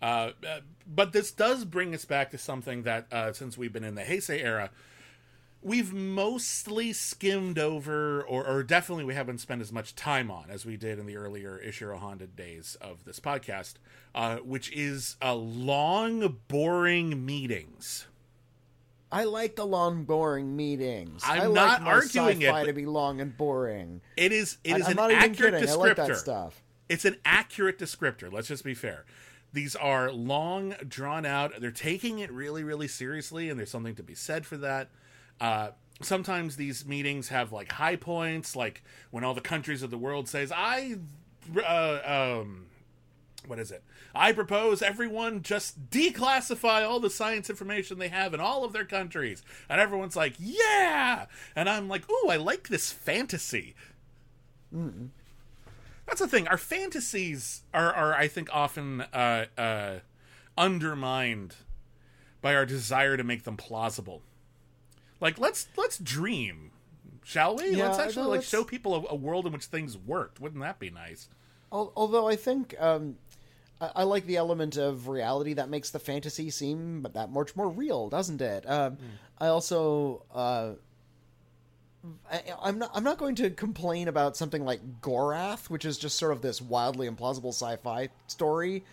[0.00, 3.84] Uh, uh, but this does bring us back to something that, uh, since we've been
[3.84, 4.70] in the Heisei era,
[5.60, 10.64] we've mostly skimmed over, or, or definitely we haven't spent as much time on as
[10.64, 13.74] we did in the earlier Ishiro Honda days of this podcast,
[14.14, 18.06] uh, which is uh, long, boring meetings.
[19.10, 21.22] I like the long, boring meetings.
[21.24, 24.02] I'm I like not my arguing it, to be long and boring.
[24.16, 25.54] It is it I- is I'm an not even accurate.
[25.54, 25.78] I descriptor.
[25.78, 26.62] like that stuff.
[26.90, 28.30] It's an accurate descriptor.
[28.32, 29.04] Let's just be fair.
[29.52, 31.52] These are long, drawn out.
[31.60, 34.90] They're taking it really, really seriously, and there's something to be said for that.
[35.40, 35.70] Uh,
[36.02, 40.28] sometimes these meetings have like high points, like when all the countries of the world
[40.28, 40.96] says, "I,"
[41.56, 42.66] uh, um,
[43.46, 43.82] what is it?
[44.14, 48.84] I propose everyone just declassify all the science information they have in all of their
[48.84, 53.74] countries, and everyone's like, "Yeah!" And I'm like, "Ooh, I like this fantasy."
[56.08, 56.48] That's the thing.
[56.48, 59.98] Our fantasies are, are I think, often uh, uh,
[60.56, 61.54] undermined
[62.40, 64.22] by our desire to make them plausible.
[65.20, 66.70] Like let's let's dream,
[67.24, 67.70] shall we?
[67.74, 70.40] Yeah, let's actually like let's- show people a, a world in which things worked.
[70.40, 71.28] Wouldn't that be nice?
[71.70, 73.16] Although I think um,
[73.80, 77.68] I, I like the element of reality that makes the fantasy seem that much more
[77.68, 78.68] real, doesn't it?
[78.68, 78.96] Um,
[79.38, 80.72] I also uh,
[82.30, 86.18] I, I'm not I'm not going to complain about something like Gorath, which is just
[86.18, 88.84] sort of this wildly implausible sci-fi story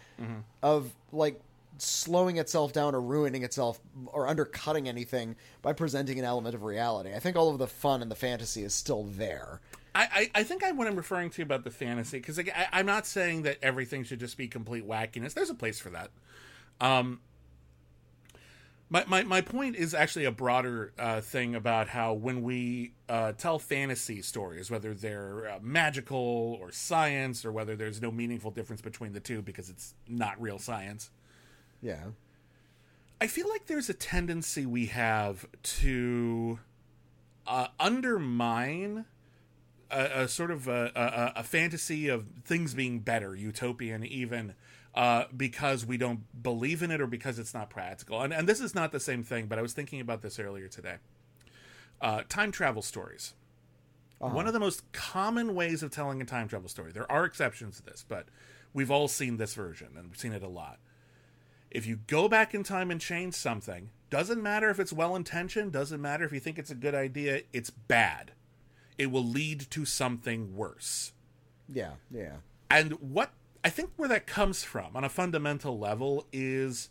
[0.63, 1.39] of like
[1.77, 7.13] slowing itself down or ruining itself or undercutting anything by presenting an element of reality.
[7.13, 9.59] I think all of the fun and the fantasy is still there.
[9.93, 12.67] I, I, I think I what I'm referring to about the fantasy because like, I,
[12.73, 15.33] I'm not saying that everything should just be complete wackiness.
[15.33, 16.11] There's a place for that.
[16.81, 17.19] Um,
[18.89, 23.31] my, my, my point is actually a broader uh, thing about how when we uh,
[23.33, 28.81] tell fantasy stories, whether they're uh, magical or science, or whether there's no meaningful difference
[28.81, 31.11] between the two because it's not real science,
[31.81, 32.03] Yeah.
[33.21, 36.59] I feel like there's a tendency we have to
[37.47, 39.05] uh, undermine
[39.89, 44.53] a, a sort of a, a, a fantasy of things being better, utopian even,
[44.95, 48.21] uh, because we don't believe in it or because it's not practical.
[48.21, 50.67] And, and this is not the same thing, but I was thinking about this earlier
[50.67, 50.95] today.
[52.01, 53.33] Uh, time travel stories.
[54.19, 56.91] One of the most common ways of telling a time travel story.
[56.91, 58.27] There are exceptions to this, but
[58.73, 60.79] we've all seen this version and we've seen it a lot.
[61.69, 65.73] If you go back in time and change something, doesn't matter if it's well intentioned,
[65.73, 68.31] doesn't matter if you think it's a good idea, it's bad.
[68.97, 71.11] It will lead to something worse.
[71.67, 71.91] Yeah.
[72.09, 72.37] Yeah.
[72.71, 73.31] And what
[73.63, 76.89] I think where that comes from on a fundamental level is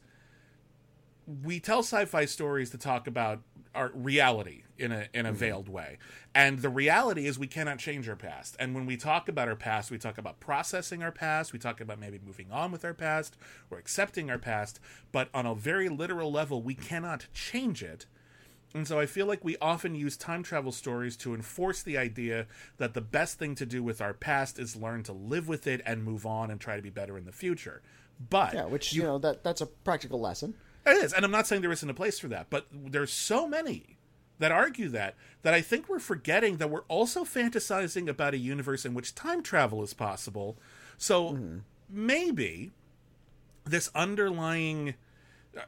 [1.43, 3.41] we tell sci-fi stories to talk about
[3.75, 5.39] our reality in a in a mm-hmm.
[5.39, 5.99] veiled way.
[6.35, 8.57] And the reality is we cannot change our past.
[8.59, 11.81] And when we talk about our past, we talk about processing our past, we talk
[11.81, 13.37] about maybe moving on with our past
[13.71, 14.81] or accepting our past,
[15.13, 18.07] but on a very literal level, we cannot change it.
[18.75, 22.49] And so I feel like we often use time travel stories to enforce the idea
[22.79, 25.81] that the best thing to do with our past is learn to live with it
[25.87, 27.83] and move on and try to be better in the future.
[28.31, 30.55] But Yeah, which you know that that's a practical lesson.
[30.85, 33.47] it is, and I'm not saying there isn't a place for that, but there's so
[33.47, 33.97] many
[34.39, 38.85] that argue that that I think we're forgetting that we're also fantasizing about a universe
[38.85, 40.57] in which time travel is possible.
[40.97, 41.39] So
[41.89, 42.73] maybe
[43.65, 44.95] this underlying,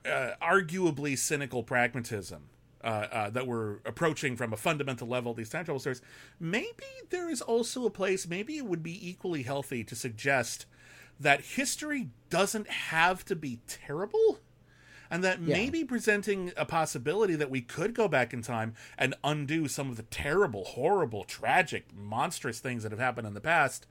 [0.05, 2.49] uh, arguably cynical pragmatism
[2.83, 6.03] uh, uh, that we're approaching from a fundamental level, these time travel stories,
[6.39, 8.27] maybe there is also a place.
[8.27, 10.67] Maybe it would be equally healthy to suggest
[11.19, 14.39] that history doesn't have to be terrible
[15.11, 19.69] and that maybe presenting a possibility that we could go back in time and undo
[19.69, 23.87] some of the terrible, horrible, tragic, monstrous things that have happened in the past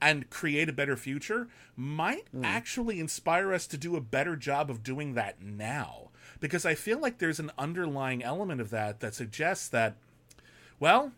[0.00, 2.44] and create a better future might hmm.
[2.44, 6.10] actually inspire us to do a better job of doing that now.
[6.40, 9.96] Because I feel like there's an underlying element of that that suggests that,
[10.78, 11.12] well,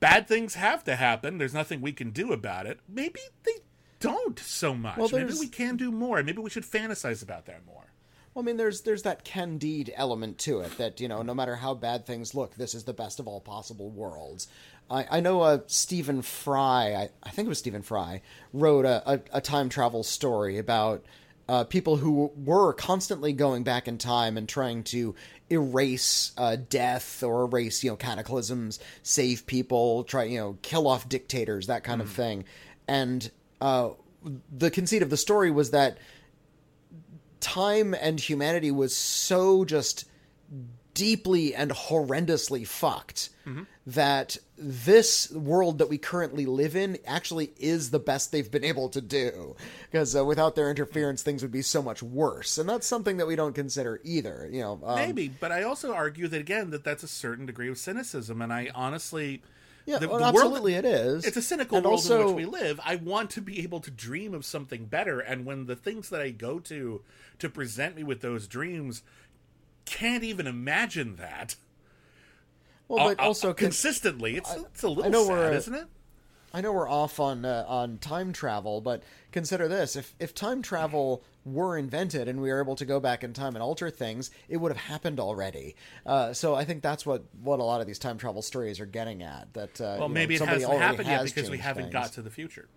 [0.00, 1.38] bad things have to happen.
[1.38, 2.80] There's nothing we can do about it.
[2.86, 3.62] Maybe they
[4.00, 4.98] don't so much.
[4.98, 6.22] Well, maybe we can do more.
[6.22, 7.84] Maybe we should fantasize about that more.
[8.34, 11.54] Well, I mean, there's there's that candide element to it that you know, no matter
[11.56, 14.48] how bad things look, this is the best of all possible worlds.
[14.90, 19.02] I, I know uh, Stephen Fry, I, I think it was Stephen Fry, wrote a,
[19.08, 21.04] a, a time travel story about
[21.48, 25.14] uh, people who were constantly going back in time and trying to
[25.48, 31.08] erase uh, death or erase you know cataclysms, save people, try you know kill off
[31.08, 32.44] dictators, that kind of thing.
[32.88, 33.90] And uh,
[34.52, 35.98] the conceit of the story was that
[37.44, 40.06] time and humanity was so just
[40.94, 43.28] deeply and horrendously fucked
[43.86, 48.88] that this world that we currently live in actually is the best they've been able
[48.88, 49.54] to do.
[49.90, 52.56] Because uh, without their interference things would be so much worse.
[52.56, 55.92] And that's something that we don't consider either you know um, Maybe, but I also
[55.92, 59.42] argue that again that that's a certain degree of cynicism, and I honestly,
[59.86, 62.26] yeah the- well, the world- absolutely it is it's a cynical And world also, in
[62.36, 62.80] which we live.
[62.84, 66.20] I want to be able to dream of something better, and when the things that
[66.20, 67.02] I go to
[67.38, 69.02] to present me with those dreams
[69.84, 71.56] can't even imagine that,
[72.88, 75.52] well but uh, uh, also con- consistently, it's it's a little I sad, we're, uh,
[75.56, 75.86] isn't it?
[76.54, 80.62] I know we're off on uh, on time travel, but consider this: if if time
[80.62, 84.30] travel were invented and we were able to go back in time and alter things,
[84.48, 85.74] it would have happened already.
[86.06, 88.86] Uh, so I think that's what what a lot of these time travel stories are
[88.86, 89.52] getting at.
[89.52, 91.92] That uh, Well, you know, maybe it hasn't happened yet because we haven't things.
[91.92, 92.68] got to the future.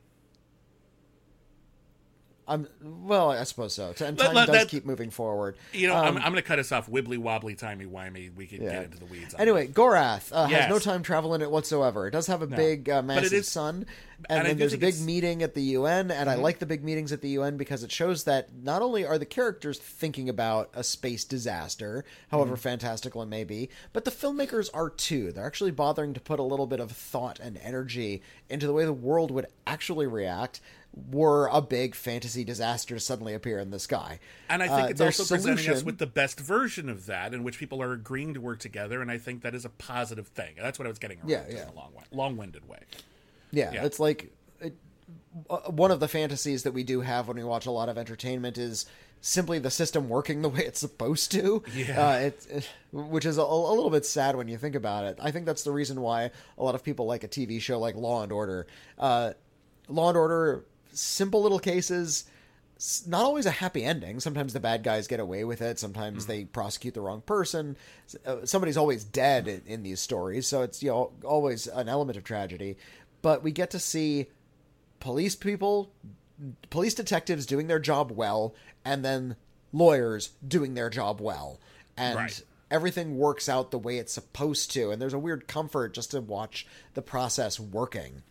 [2.50, 3.94] I'm well, I suppose so.
[4.00, 5.58] And time let does that- keep moving forward.
[5.74, 8.34] You know, I'm, I'm going to cut us off wibbly wobbly, timey wimey.
[8.34, 8.72] We can Yeah.
[8.72, 9.34] get into the weeds.
[9.34, 10.62] on Anyway, Gorath uh, Yes.
[10.64, 12.08] has no time travel in it whatsoever.
[12.08, 13.86] It does have a big, uh, massive is- sun,
[14.30, 15.06] and and then there's a big it's- Mm-hmm.
[15.06, 16.10] meeting at the UN.
[16.10, 19.06] And I like the big meetings at the UN because it shows that not only
[19.06, 22.62] are the characters thinking about a space disaster, however Mm-hmm.
[22.62, 25.34] fantastical it may be, but the filmmakers are too.
[25.34, 28.86] They're actually bothering to put a little bit of thought and energy into the way
[28.86, 30.62] the world would actually react
[31.12, 34.20] were a big fantasy disaster to suddenly appear in the sky.
[34.50, 37.34] And I think Uh, it's their also presenting us with the best version of that,
[37.34, 40.28] in which people are agreeing to work together, and I think that is a positive
[40.28, 40.56] thing.
[40.58, 41.64] That's what I was getting around Yeah, yeah.
[41.64, 42.80] in a long, long-winded way.
[43.52, 43.86] Yeah, Yeah.
[43.86, 44.76] it's like it,
[45.50, 47.98] uh, one of the fantasies that we do have when we watch a lot of
[47.98, 48.86] entertainment is
[49.22, 51.64] simply the system working the way it's supposed to.
[51.74, 52.08] Yeah.
[52.10, 55.18] uh, it's it, which is a, a little bit sad when you think about it.
[55.22, 57.96] I think that's the reason why a lot of people like a TV show like
[57.96, 58.68] Law and Order.
[58.98, 59.34] Uh,
[59.90, 60.66] Law and Order,
[60.98, 62.26] simple little cases.
[63.08, 64.20] Not always a happy ending.
[64.20, 65.80] Sometimes the bad guys get away with it.
[65.80, 67.76] Sometimes they prosecute the wrong person.
[68.24, 72.18] Uh, Somebody's always dead in, in these stories, so it's you know always an element
[72.18, 72.78] of tragedy.
[73.24, 74.28] But we get to see
[75.00, 75.92] police people,
[76.70, 78.54] police detectives doing their job well,
[78.86, 79.38] and then
[79.74, 81.60] lawyers doing their job well,
[81.98, 82.42] and Right.
[82.70, 84.92] everything works out the way it's supposed to.
[84.92, 88.22] And there's a weird comfort just to watch the process working.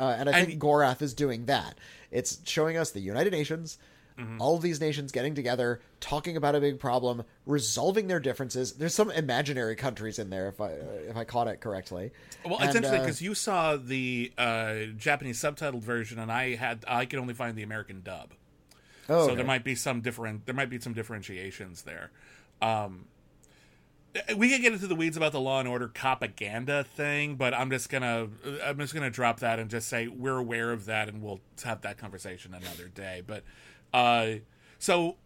[0.00, 1.76] Uh, and I think Gorath is doing that.
[2.10, 3.78] It's showing us the United Nations,
[4.18, 4.40] Mm-hmm.
[4.40, 8.72] all these nations getting together, talking about a big problem, resolving their differences.
[8.74, 10.72] There's some imaginary countries in there, if I
[11.08, 12.10] if I caught it correctly.
[12.44, 16.84] Well, it's interesting uh, because you saw the uh, Japanese subtitled version, and I had
[16.86, 18.32] I could only find the American dub.
[19.08, 19.36] oh, so okay.
[19.36, 22.10] there might be some different there might be some differentiations there.
[22.60, 23.06] Um,
[24.36, 27.70] we could get into the weeds about the Law and Order propaganda thing, but I'm
[27.70, 28.28] just gonna
[28.64, 31.82] I'm just gonna drop that and just say we're aware of that, and we'll have
[31.82, 33.22] that conversation another day.
[33.24, 33.44] But
[33.94, 34.40] uh,
[34.78, 35.16] so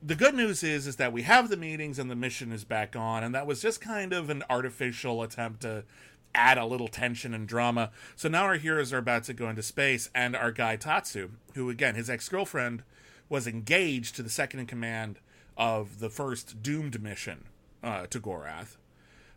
[0.00, 2.94] the good news is is that we have the meetings and the mission is back
[2.94, 5.84] on, and that was just kind of an artificial attempt to
[6.32, 7.90] add a little tension and drama.
[8.14, 11.70] So now our heroes are about to go into space, and our guy Tatsu, who
[11.70, 12.84] again his ex girlfriend
[13.28, 15.18] was engaged to the second in command
[15.56, 17.46] of the first doomed mission
[17.84, 18.76] uh, to Gorath.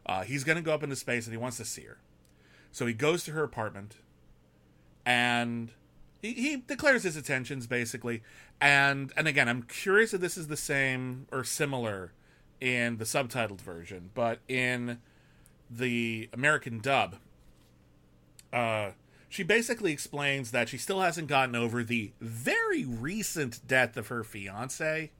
[0.05, 1.97] Uh, he's going to go up into space and he wants to see her.
[2.71, 3.97] So he goes to her apartment
[5.05, 5.71] and
[6.21, 8.23] he, he declares his intentions basically.
[8.59, 12.13] And and again, I'm curious if this is the same or similar
[12.59, 14.99] in the subtitled version, but in
[15.69, 17.17] the American dub,
[18.51, 18.91] uh,
[19.29, 24.23] she basically explains that she still hasn't gotten over the very recent death of her
[24.23, 25.11] fiance,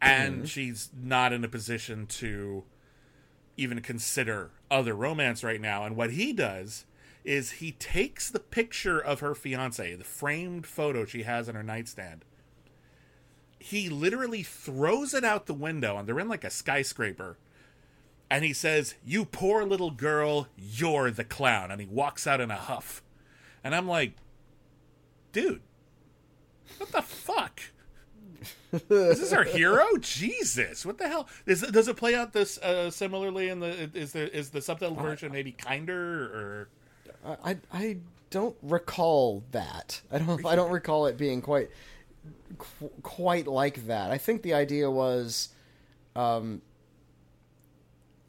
[0.00, 0.44] and mm-hmm.
[0.44, 2.64] she's not in a position to
[3.56, 5.84] even consider other romance right now.
[5.84, 6.84] And what he does
[7.24, 11.62] is he takes the picture of her fiance, the framed photo she has on her
[11.62, 12.24] nightstand.
[13.58, 17.36] He literally throws it out the window, and they're in like a skyscraper.
[18.30, 21.70] And he says, You poor little girl, you're the clown.
[21.70, 23.02] And he walks out in a huff.
[23.64, 24.12] And I'm like,
[25.32, 25.62] Dude,
[26.78, 27.60] what the fuck?
[28.72, 29.86] Is this our hero?
[30.00, 31.28] Jesus, what the hell?
[31.46, 34.94] Is, does it play out this uh, similarly in the is the is the subtitle
[34.94, 36.68] version maybe kinder or
[37.44, 37.96] I I
[38.30, 40.00] don't recall that.
[40.10, 41.70] I don't I don't recall it being quite
[42.58, 44.10] qu- quite like that.
[44.10, 45.50] I think the idea was
[46.14, 46.62] um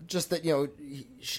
[0.08, 0.68] just that you know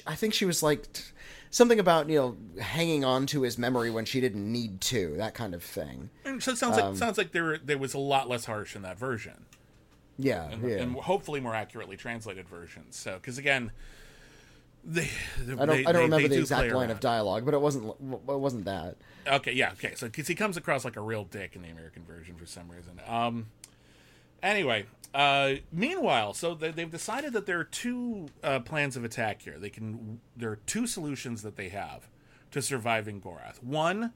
[0.07, 1.03] I think she was like t-
[1.51, 5.35] something about you know hanging on to his memory when she didn't need to, that
[5.35, 6.11] kind of thing.
[6.25, 8.83] And so it sounds like sounds like there there was a lot less harsh in
[8.83, 9.47] that version,
[10.17, 10.77] Yeah, and, yeah.
[10.77, 12.97] and hopefully more accurately translated versions.
[12.97, 13.73] So because again,
[14.85, 15.11] they,
[15.59, 18.65] I don't I don't remember the exact line of dialogue, but it wasn't it wasn't
[18.65, 18.97] that.
[19.27, 19.95] Okay, yeah, okay.
[19.97, 22.71] So because he comes across like a real dick in the American version for some
[22.71, 23.01] reason.
[23.07, 23.49] Um.
[24.43, 29.43] Anyway, uh, meanwhile, so they, they've decided that there are two uh, plans of attack
[29.43, 29.59] here.
[29.59, 32.09] They can there are two solutions that they have
[32.53, 33.63] to surviving Gorath.
[33.63, 34.13] One,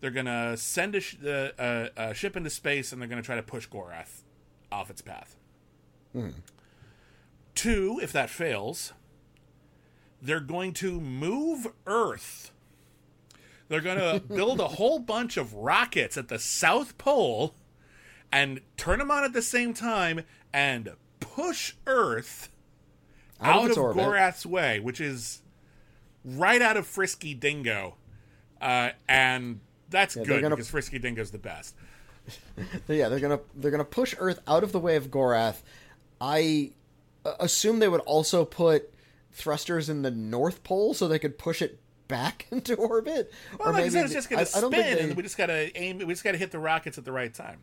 [0.00, 3.36] they're gonna send a, sh- uh, a, a ship into space and they're gonna try
[3.36, 4.22] to push Gorath
[4.70, 5.36] off its path.
[7.54, 8.92] Two, if that fails,
[10.20, 12.52] they're going to move Earth.
[13.68, 17.54] They're going to build a whole bunch of rockets at the South Pole
[18.32, 22.50] and turn them on at the same time and push Earth
[23.40, 23.84] Out of out, its of.
[23.96, 25.42] Gorath's way, which is
[26.24, 27.96] right out of Frisky Dingo.
[28.60, 29.60] Uh, and
[29.90, 31.74] that's they're good gonna- because Frisky Dingo's the best.
[32.88, 35.62] yeah, they're gonna they're gonna push Earth out of the way of Gorath.
[36.20, 36.72] I
[37.24, 38.92] uh, assume they would also put
[39.32, 43.72] thrusters in the North Pole so they could push it back into orbit, Well, or
[43.72, 45.16] like I maybe said, it's just going I- to I don't think spin, they- and
[45.16, 45.98] we just got to aim.
[45.98, 47.58] We just got to hit the rockets at the right time.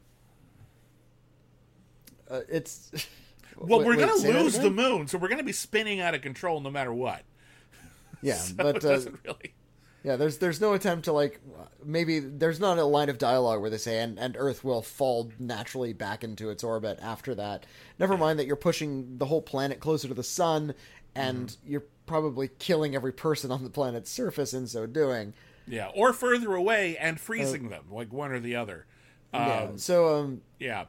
[2.34, 2.92] Uh, it's.
[3.56, 6.16] Well, Wait- we're going to lose the moon, so we're going to be spinning out
[6.16, 7.22] of control no matter what.
[8.24, 9.54] Yeah, So but it uh, doesn't really.
[10.04, 11.40] Yeah, there's there's no attempt to like
[11.86, 15.32] maybe there's not a line of dialogue where they say and, and Earth will fall
[15.38, 17.68] naturally back into its orbit after that.
[18.00, 20.74] Never mind that you're pushing the whole planet closer to the sun
[21.14, 21.72] and Mm-hmm.
[21.72, 25.36] you're probably killing every person on the planet's surface in so doing.
[25.68, 28.88] Yeah, or further away and freezing them, like one or the other.
[29.32, 29.68] Um, yeah.
[29.76, 30.86] So um yeah.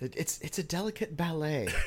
[0.00, 1.68] It, it's it's a delicate ballet.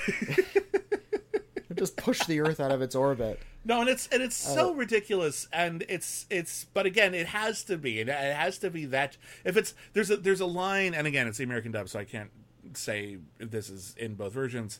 [1.76, 3.40] Just push the Earth out of its orbit.
[3.64, 6.66] No, and it's and it's Uh, so ridiculous, and it's it's.
[6.66, 8.00] But again, it has to be.
[8.00, 11.28] It, it has to be that if it's there's a there's a line, and again,
[11.28, 12.30] it's the American dub, so I can't
[12.74, 14.80] say if this is in both versions.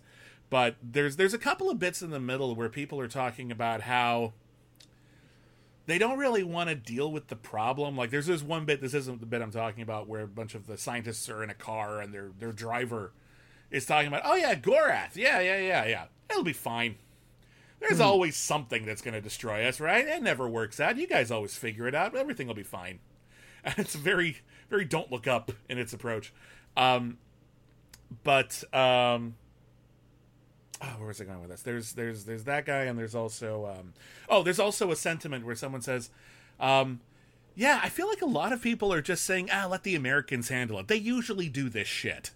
[0.50, 3.82] But there's there's a couple of bits in the middle where people are talking about
[3.82, 4.34] how
[5.86, 7.96] they don't really want to deal with the problem.
[7.96, 8.82] Like there's this one bit.
[8.82, 11.50] This isn't the bit I'm talking about, where a bunch of the scientists are in
[11.50, 13.14] a car and their their driver
[13.72, 16.96] is talking about, oh yeah, Gorath, yeah, yeah, yeah, yeah, it'll be fine.
[17.80, 20.06] There's always something that's going to destroy us, right?
[20.06, 20.98] It never works out.
[20.98, 22.16] You guys always figure it out.
[22.16, 23.00] Everything will be fine.
[23.64, 24.38] And it's very,
[24.72, 26.34] very don't look up in its approach.
[26.76, 27.20] Um,
[28.24, 29.36] but um,
[30.82, 31.62] oh, where was I going with this?
[31.62, 33.94] There's, there's, there's that guy, and there's also, um,
[34.30, 36.10] oh, there's also a sentiment where someone says,
[36.60, 37.02] um,
[37.54, 40.50] yeah, I feel like a lot of people are just saying, ah, let the Americans
[40.50, 40.88] handle it.
[40.88, 42.32] They usually do this shit.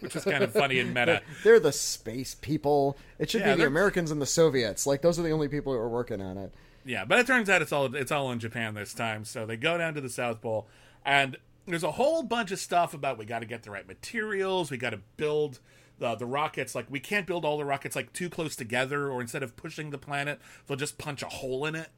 [0.00, 1.22] Which is kind of funny and meta.
[1.44, 2.96] They're the space people.
[3.18, 4.86] It should Yeah, be the Americans and the Soviets.
[4.86, 6.52] Like those are the only people who are working on it.
[6.84, 9.24] Yeah, but it turns out it's all it's all in Japan this time.
[9.24, 10.66] So they go down to the South Pole,
[11.04, 14.70] and there's a whole bunch of stuff about we got to get the right materials,
[14.70, 15.60] we got to build
[15.98, 16.74] the the rockets.
[16.74, 19.90] Like we can't build all the rockets like too close together, or instead of pushing
[19.90, 21.88] the planet, they'll just punch a hole in it.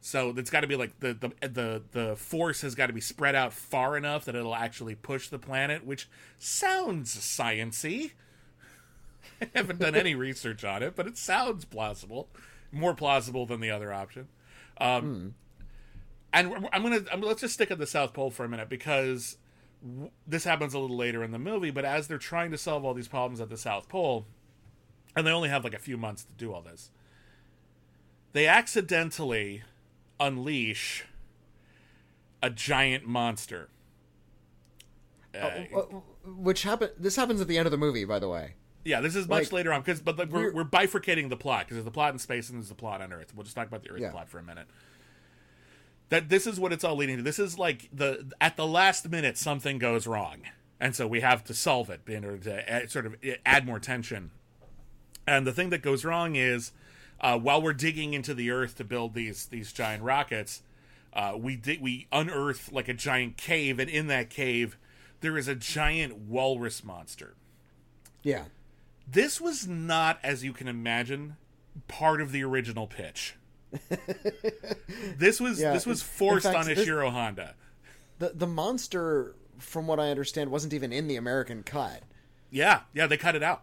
[0.00, 3.00] So it's got to be like the the the the force has got to be
[3.00, 8.12] spread out far enough that it'll actually push the planet, which sounds sciency.
[9.40, 12.28] I haven't done any research on it, but it sounds plausible,
[12.72, 14.28] more plausible than the other option.
[14.80, 15.34] Um,
[16.32, 19.38] And I'm gonna I'm, let's just stick at the South Pole for a minute because
[19.82, 21.70] w- this happens a little later in the movie.
[21.70, 24.26] But as they're trying to solve all these problems at the South Pole,
[25.16, 26.90] and they only have like a few months to do all this,
[28.32, 29.62] they accidentally
[30.20, 31.04] unleash
[32.42, 33.68] a giant monster.
[35.34, 35.82] Uh, Uh,
[36.24, 36.90] Which happen?
[36.98, 38.54] This happens at the end of the movie, by the way.
[38.84, 41.36] Yeah, this is much Like, later on because, but like, we're, we're- we're bifurcating the
[41.36, 43.32] plot because there's the plot in space and there's the plot on Earth.
[43.34, 44.10] We'll just talk about the Earth Yeah.
[44.12, 44.66] plot for a minute.
[46.08, 47.22] That this is what it's all leading to.
[47.22, 50.42] This is like the at the last minute something goes wrong,
[50.78, 53.80] and so we have to solve it in order to add, sort of add more
[53.80, 54.30] tension.
[55.26, 56.70] And the thing that goes wrong is
[57.20, 60.62] uh, while we're digging into the Earth to build these these giant rockets,
[61.12, 64.76] uh, we dig we unearth like a giant cave, and in that cave
[65.20, 67.34] there is a giant walrus monster.
[68.22, 68.44] Yeah.
[69.10, 71.36] this was not as you can imagine
[71.88, 73.36] part of the original pitch.
[75.18, 77.54] This was Yeah, this was forced fact, on this- Ishiro Honda.
[78.18, 82.02] The the monster, from what I understand, wasn't even in the American cut.
[82.50, 83.62] yeah yeah they cut it out.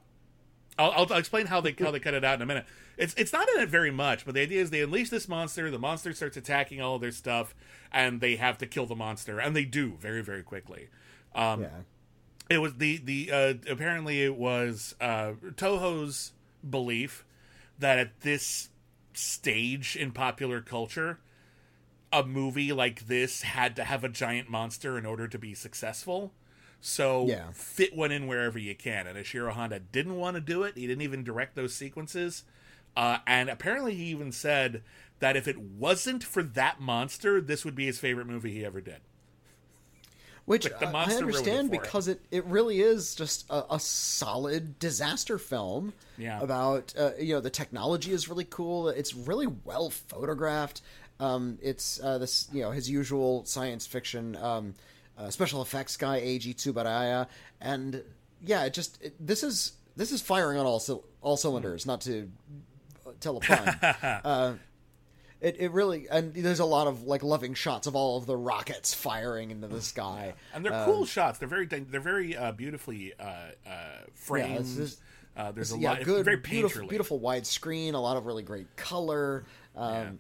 [0.78, 2.66] I'll, I'll, I'll explain how they how they cut it out in a minute
[2.98, 5.70] it's it's not in it very much but the idea is they unleash this monster
[5.72, 7.56] the monster starts attacking all of their stuff
[7.92, 10.90] and they have to kill the monster and they do very very quickly
[11.36, 11.70] um, yeah.
[12.50, 16.32] it was the the uh, apparently it was uh, Toho's
[16.68, 17.26] belief
[17.80, 18.70] that at this
[19.14, 21.20] stage in popular culture,
[22.12, 26.34] a movie like this had to have a giant monster in order to be successful.
[26.80, 27.52] So Yeah.
[27.54, 29.08] fit one in wherever you can.
[29.08, 30.76] And Ishiro Honda didn't want to do it.
[30.76, 32.44] He didn't even direct those sequences.
[32.96, 34.84] Uh, and apparently, he even said
[35.20, 38.82] that if it wasn't for that monster, this would be his favorite movie he ever
[38.82, 38.98] did.
[40.46, 41.80] Which Like, the I- I monster it understand him.
[41.82, 45.94] because it, it really is just a, a solid disaster film.
[46.18, 46.42] Yeah.
[46.42, 48.90] About uh, you know the technology is really cool.
[48.90, 50.82] It's really well photographed.
[51.22, 54.74] Um, it's uh, this you know his usual science fiction um,
[55.18, 57.28] uh, special effects guy Eiji Tsuburaya,
[57.62, 58.04] and
[58.46, 61.86] yeah, it just it, this is this is firing on all all cylinders.
[61.86, 62.30] Not to
[63.24, 63.42] tell
[64.24, 64.54] uh,
[65.42, 68.36] it, it really and there's a lot of like loving shots of all of the
[68.38, 70.34] rockets firing into the sky.
[70.54, 71.40] and they're cool shots.
[71.40, 73.24] They're very they're very uh, beautifully uh,
[73.68, 73.72] uh,
[74.14, 74.66] framed.
[74.66, 75.00] just-
[75.36, 76.04] uh, there's a yeah, lot.
[76.04, 76.90] good, very beautiful, painterly.
[76.90, 79.46] beautiful widescreen, a lot of really great color.
[79.76, 80.20] Um,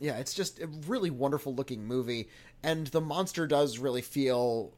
[0.00, 0.18] yeah.
[0.18, 2.28] it's just a really wonderful looking movie,
[2.62, 4.74] and the monster does really feel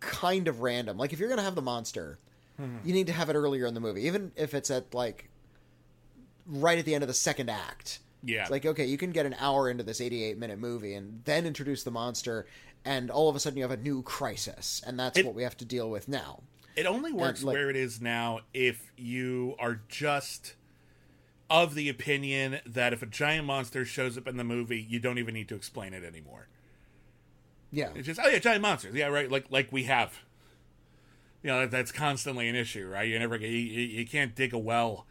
[0.00, 0.96] kind of random.
[0.98, 2.18] Like if you're gonna have the monster,
[2.60, 2.86] Mm-hmm.
[2.86, 5.28] you need to have it earlier in the movie, even if it's at like
[6.46, 8.00] right at the end of the second act.
[8.22, 8.42] Yeah.
[8.42, 11.46] It's like, okay, you can get an hour into this 88 minute movie and then
[11.46, 12.46] introduce the monster,
[12.84, 15.42] and all of a sudden you have a new crisis, and that's It- what we
[15.42, 16.42] have to deal with now.
[16.76, 20.54] It only works like- where it is now if you are just
[21.50, 25.18] of the opinion that if a giant monster shows up in the movie, you don't
[25.18, 26.48] even need to explain it anymore.
[27.70, 27.90] Yeah.
[27.94, 28.94] It's just oh yeah, giant monsters.
[28.94, 29.30] Yeah, right.
[29.30, 30.20] Like like we have.
[31.42, 33.06] You know that, that's constantly an issue, right?
[33.06, 35.06] You never get you, you you can't dig a well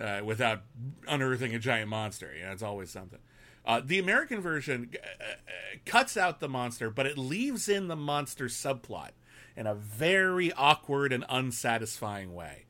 [0.00, 0.62] uh, without
[1.06, 2.32] unearthing a giant monster.
[2.36, 3.18] You know, it's always something.
[3.64, 7.96] Uh, the American version uh, uh, cuts out the monster, but it leaves in the
[7.96, 9.10] monster subplot
[9.56, 12.64] in a very awkward and unsatisfying way.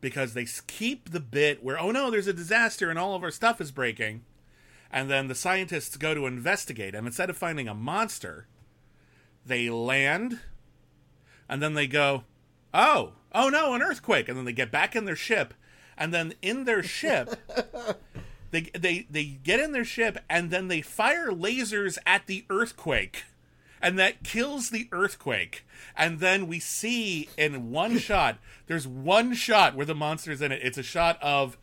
[0.00, 3.30] Because they keep the bit where oh no, there's a disaster and all of our
[3.30, 4.24] stuff is breaking,
[4.90, 8.46] and then the scientists go to investigate, and instead of finding a monster,
[9.46, 10.40] they land,
[11.48, 12.24] and then they go,
[12.74, 15.54] oh, oh no, an earthquake, and then they get back in their ship,
[15.96, 17.38] and then in their ship.
[18.50, 23.24] They, they they get in their ship and then they fire lasers at the earthquake
[23.82, 25.66] and that kills the earthquake.
[25.96, 28.38] And then we see in one shot,
[28.68, 30.60] there's one shot where the monster's in it.
[30.62, 31.58] It's a shot of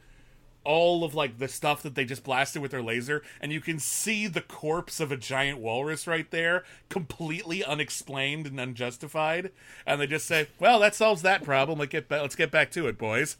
[0.65, 3.79] all of like the stuff that they just blasted with their laser, and you can
[3.79, 9.51] see the corpse of a giant walrus right there, completely unexplained and unjustified.
[9.87, 11.79] And they just say, "Well, that solves that problem.
[11.79, 13.37] Let's get ba- let's get back to it, boys."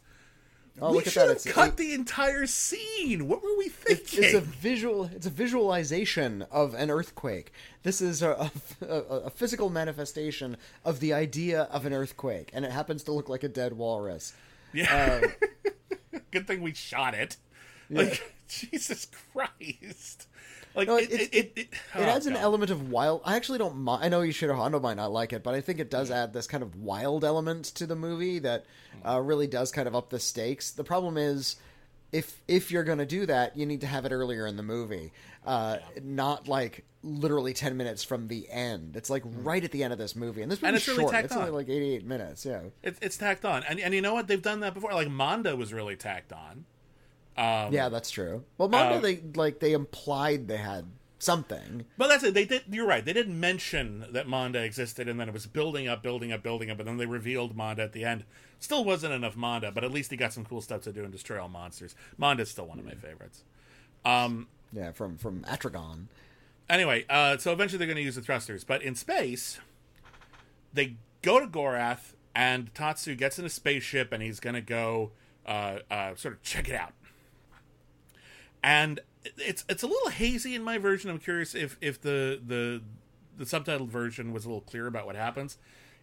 [0.82, 1.28] Oh, we look at should that.
[1.28, 3.28] have It's, cut the entire scene.
[3.28, 4.02] What were we thinking?
[4.04, 4.36] it's thinking?
[4.36, 5.04] a visual.
[5.14, 7.52] It's a visualization of an earthquake.
[7.82, 8.50] This is a,
[8.82, 13.28] a, a physical manifestation of the idea of an earthquake, and it happens to look
[13.28, 14.32] like a dead walrus.
[14.72, 15.20] Yeah.
[15.22, 17.36] Uh, Good thing we shot it.
[17.90, 20.26] Like Jesus Christ.
[20.74, 23.22] Like No, it, it's- it, it, it, It oh, adds an element of wild.
[23.24, 24.04] I actually don't mind.
[24.04, 26.32] I know you, Ishiro Honda might not like it, but I think it does add
[26.32, 28.64] this kind of wild element to the movie that
[29.06, 30.70] uh, really does kind of up the stakes.
[30.70, 31.56] The problem is,
[32.12, 34.62] if if you're going to do that, you need to have it earlier in the
[34.64, 35.12] movie,
[35.46, 38.96] uh, not like literally ten minutes from the end.
[38.96, 41.02] It's like right at the end of this movie, and this And movie's it's really
[41.02, 41.12] short.
[41.12, 41.54] tacked it's only on.
[41.54, 42.44] like eighty-eight minutes.
[42.44, 42.62] Yeah.
[42.82, 44.26] It's, it's tacked on, and and you know what?
[44.26, 44.92] They've done that before.
[44.92, 46.64] Like Manda was really tacked on.
[47.72, 48.44] Yeah, that's true.
[48.58, 50.86] Well, Manda, uh, they like they implied they had
[51.18, 51.86] something.
[51.96, 52.34] But that's it.
[52.34, 52.64] They did.
[52.70, 53.04] You're right.
[53.04, 56.70] They didn't mention that Manda existed, and then it was building up, building up, building
[56.70, 58.24] up, and then they revealed Manda at the end.
[58.58, 61.12] Still wasn't enough Manda, but at least he got some cool stuff to do and
[61.12, 61.94] destroy all monsters.
[62.18, 63.42] Manda's still one of my favorites.
[64.72, 66.06] Yeah, from from Atragon.
[66.68, 69.58] Anyway, uh, so eventually they're going to use the thrusters, but in space,
[70.72, 75.10] they go to Gorath, and Tatsu gets in a spaceship, and he's going to go
[75.46, 76.92] uh, uh, sort of check it out.
[78.62, 79.00] And
[79.38, 81.10] it's it's a little hazy in my version.
[81.10, 82.82] I'm curious if if the the
[83.36, 85.58] the subtitled version was a little clear about what happens.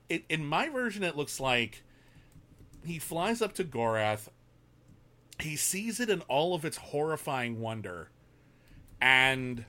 [0.09, 1.83] It, in my version, it looks like
[2.85, 4.29] he flies up to Gorath.
[5.39, 8.09] He sees it in all of its horrifying wonder,
[8.99, 9.65] and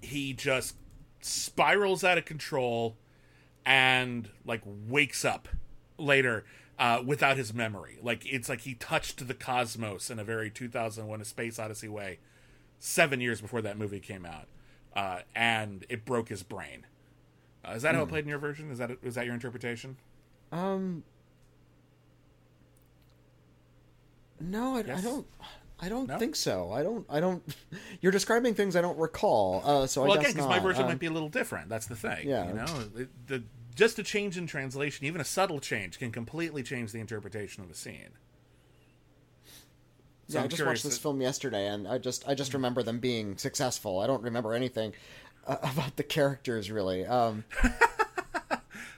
[0.00, 0.76] he just
[1.20, 2.96] spirals out of control
[3.64, 5.48] and like wakes up
[5.96, 6.44] later
[6.78, 7.98] uh, without his memory.
[8.02, 12.18] Like it's like he touched the cosmos in a very 2001: A Space Odyssey way,
[12.78, 14.46] seven years before that movie came out,
[14.94, 16.86] uh, and it broke his brain.
[17.64, 18.70] Uh, is that how it played in your version?
[18.70, 19.96] Is that is that your interpretation?
[20.50, 21.04] Um,
[24.40, 25.26] no, I, I don't.
[25.80, 26.18] I don't No?
[26.18, 26.70] think so.
[26.72, 27.06] I don't.
[27.08, 27.42] I don't.
[28.00, 29.62] You're describing things I don't recall.
[29.64, 31.68] Uh, so well, I again, guess because my version Um, might be a little different.
[31.68, 32.28] That's the thing.
[32.28, 32.48] yeah.
[32.48, 33.42] you know, it, the
[33.74, 37.70] just a change in translation, even a subtle change, can completely change the interpretation of
[37.70, 38.10] a scene.
[40.28, 42.54] So yeah, I I'm just watched this that- film yesterday, and I just I just
[42.54, 44.00] remember them being successful.
[44.00, 44.92] I don't remember anything
[45.46, 47.04] uh, about the characters really.
[47.04, 47.44] Um,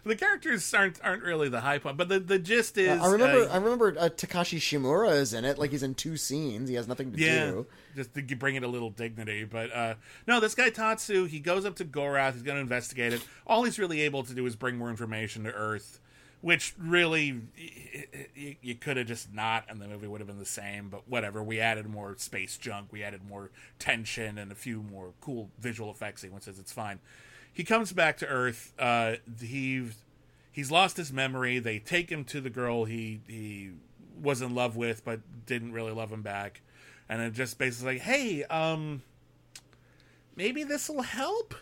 [0.04, 3.48] the characters aren't aren't really the high point, but the the gist is I remember
[3.48, 5.58] uh, I remember uh, Takashi Shimura is in it.
[5.58, 6.68] Like he's in two scenes.
[6.68, 7.66] He has nothing to yeah, do.
[7.96, 9.44] just to bring it a little dignity.
[9.44, 9.94] But uh,
[10.26, 12.34] no, this guy Tatsu, he goes up to Gorath.
[12.34, 13.24] He's going to investigate it.
[13.46, 16.00] All he's really able to do is bring more information to Earth,
[16.40, 20.38] which really y- y- you could have just not, and the movie would have been
[20.38, 20.90] the same.
[20.90, 25.12] But whatever, we added more space junk, we added more tension, and a few more
[25.20, 26.58] cool visual effects sequences.
[26.58, 26.98] It's fine.
[27.54, 28.72] He comes back to Earth.
[28.78, 29.86] Uh, he
[30.50, 31.60] he's lost his memory.
[31.60, 33.70] They take him to the girl he he
[34.20, 36.60] was in love with, but didn't really love him back.
[37.08, 39.02] And it just basically like, hey, um,
[40.36, 41.54] maybe this will help.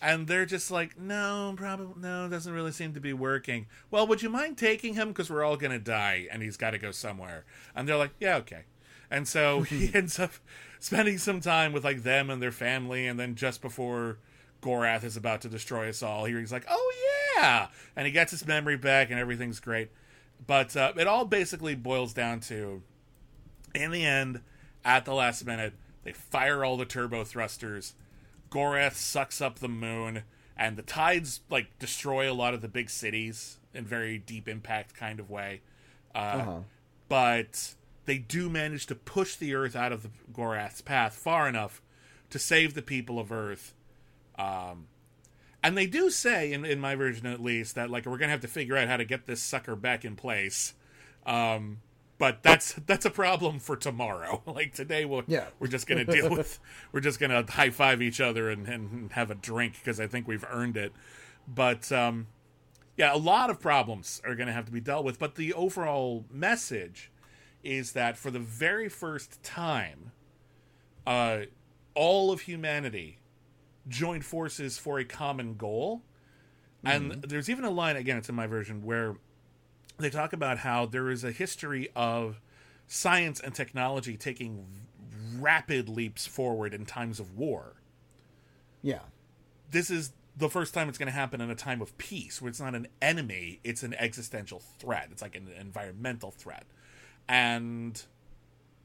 [0.00, 3.66] And they're just like, no, probably no, doesn't really seem to be working.
[3.90, 6.78] Well, would you mind taking him because we're all gonna die and he's got to
[6.78, 7.44] go somewhere?
[7.74, 8.62] And they're like, yeah, okay.
[9.10, 10.32] And so he ends up
[10.80, 14.18] spending some time with like them and their family, and then just before
[14.62, 16.92] Gorath is about to destroy us all, he's like, oh
[17.36, 19.90] yeah, and he gets his memory back, and everything's great.
[20.46, 22.82] But uh, it all basically boils down to
[23.74, 24.40] in the end,
[24.84, 27.94] at the last minute, They fire all the turbo thrusters.
[28.50, 30.24] Gorath sucks up the moon,
[30.56, 34.94] and the tides like destroy a lot of the big cities in very deep impact
[34.94, 35.60] kind of way.
[36.14, 36.18] Uh,
[37.08, 41.80] But they do manage to push the Earth out of the Gorath's path far enough
[42.30, 43.74] to save the people of Earth.
[44.38, 44.86] Um,
[45.62, 48.40] and they do say, in, in my version at least, that like we're gonna have
[48.40, 50.74] to figure out how to get this sucker back in place.
[51.24, 51.78] Um,
[52.18, 54.42] but that's that's a problem for tomorrow.
[54.46, 55.46] like today, we'll, Yeah.
[55.58, 56.58] we're just gonna deal with
[56.92, 60.26] we're just gonna high five each other and, and have a drink because I think
[60.28, 60.92] we've earned it.
[61.46, 62.26] But um,
[62.96, 65.18] yeah, a lot of problems are gonna have to be dealt with.
[65.18, 67.10] But the overall message
[67.62, 70.10] is that for the very first time,
[71.06, 71.42] uh,
[71.94, 73.18] all of humanity
[73.88, 76.02] joined forces for a common goal.
[76.84, 77.20] And mm-hmm.
[77.22, 79.16] there's even a line, again, it's in my version, where
[79.98, 82.40] they talk about how there is a history of
[82.86, 84.66] science and technology taking
[85.38, 87.74] rapid leaps forward in times of war.
[88.82, 89.00] Yeah.
[89.70, 92.48] This is the first time it's going to happen in a time of peace, where
[92.48, 95.08] it's not an enemy, it's an existential threat.
[95.12, 96.64] It's like an environmental threat.
[97.28, 98.02] And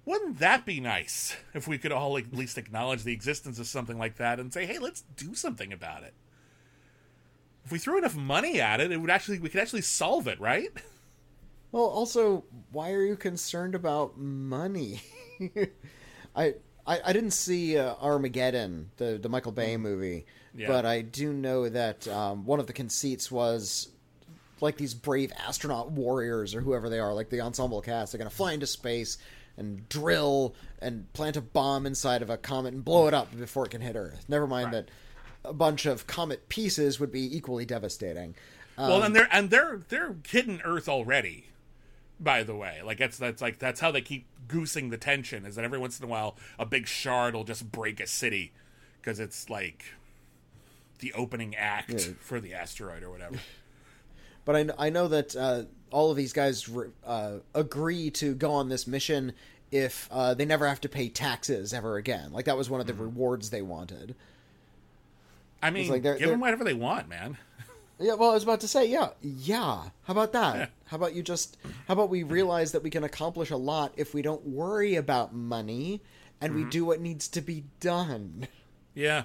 [0.08, 3.98] wouldn't that be nice if we could all at least acknowledge the existence of something
[3.98, 6.14] like that and say, hey, let's do something about it?
[7.66, 10.40] If we threw enough money at it, it would actually we could actually solve it,
[10.40, 10.70] right?
[11.74, 15.02] Well, also, why are you concerned about money?
[16.36, 16.56] I,
[16.88, 20.68] I I didn't see uh, Armageddon, the the Michael Bay movie, Yeah.
[20.70, 23.90] but I do know that um, one of the conceits was
[24.62, 28.30] like these brave astronaut warriors or whoever they are, like the ensemble cast, they're going
[28.30, 29.18] to fly into space
[29.58, 33.66] and drill and plant a bomb inside of a comet and blow it up before
[33.66, 34.26] it can hit Earth.
[34.30, 34.90] Never mind that
[35.44, 38.36] a bunch of comet pieces would be equally devastating.
[38.78, 41.46] well, and they're and they're they're hitting Earth already.
[42.20, 45.46] By the way, like that's that's like that's how they keep goosing the tension.
[45.46, 48.52] Is that every once in a while a big shard will just break a city
[49.02, 49.86] because it's like
[51.00, 52.14] the opening act Yeah.
[52.20, 53.38] for the asteroid or whatever.
[54.46, 56.70] But I, I know that uh, all of these guys
[57.06, 59.34] uh, agree to go on this mission
[59.72, 62.32] if uh, they never have to pay taxes ever again.
[62.32, 64.16] Like that was one of the rewards they wanted.
[65.62, 67.38] I mean, like they're- give them they're- whatever they want, man.
[68.00, 69.86] Yeah, well, I was about to say, yeah, yeah.
[70.04, 70.70] How about that?
[70.86, 71.58] How about you just?
[71.88, 75.34] How about we realize that we can accomplish a lot if we don't worry about
[75.34, 76.02] money
[76.40, 78.48] and we do what needs to be done.
[78.94, 79.24] Yeah.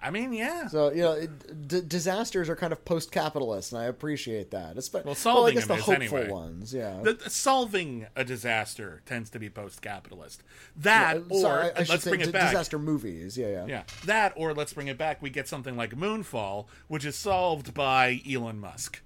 [0.00, 0.68] I mean, yeah.
[0.68, 4.76] So you know, it, d- disasters are kind of post-capitalist, and I appreciate that.
[4.76, 6.30] Espe- Well, solving well, I guess the is hopeful anyway.
[6.30, 7.00] ones, yeah.
[7.02, 10.44] The, the solving a disaster tends to be post-capitalist.
[10.76, 12.50] That, Uh, or sorry, I, I let's say bring it d- back.
[12.52, 13.36] disaster movies.
[13.36, 13.66] Yeah, yeah.
[13.66, 15.20] Yeah, that or let's bring it back.
[15.20, 19.02] We get something like Moonfall, which is solved by Elon Musk.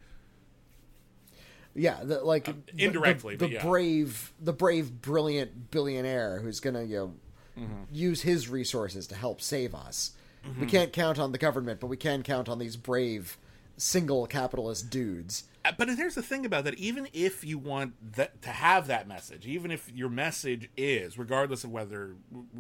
[1.75, 3.65] Yeah, the, like the- indirectly, the, the yeah.
[3.65, 7.15] brave, the brave, brilliant billionaire who's gonna you know
[7.59, 7.83] Mm-hmm.
[7.95, 10.13] use his resources to help save us.
[10.59, 13.39] We can't count on the government, but we can count on these brave,
[13.77, 15.45] single capitalist dudes.
[15.65, 19.07] Uh, But here's the thing about that: even if you want that to have that
[19.07, 22.17] message, even if your message is, regardless of whether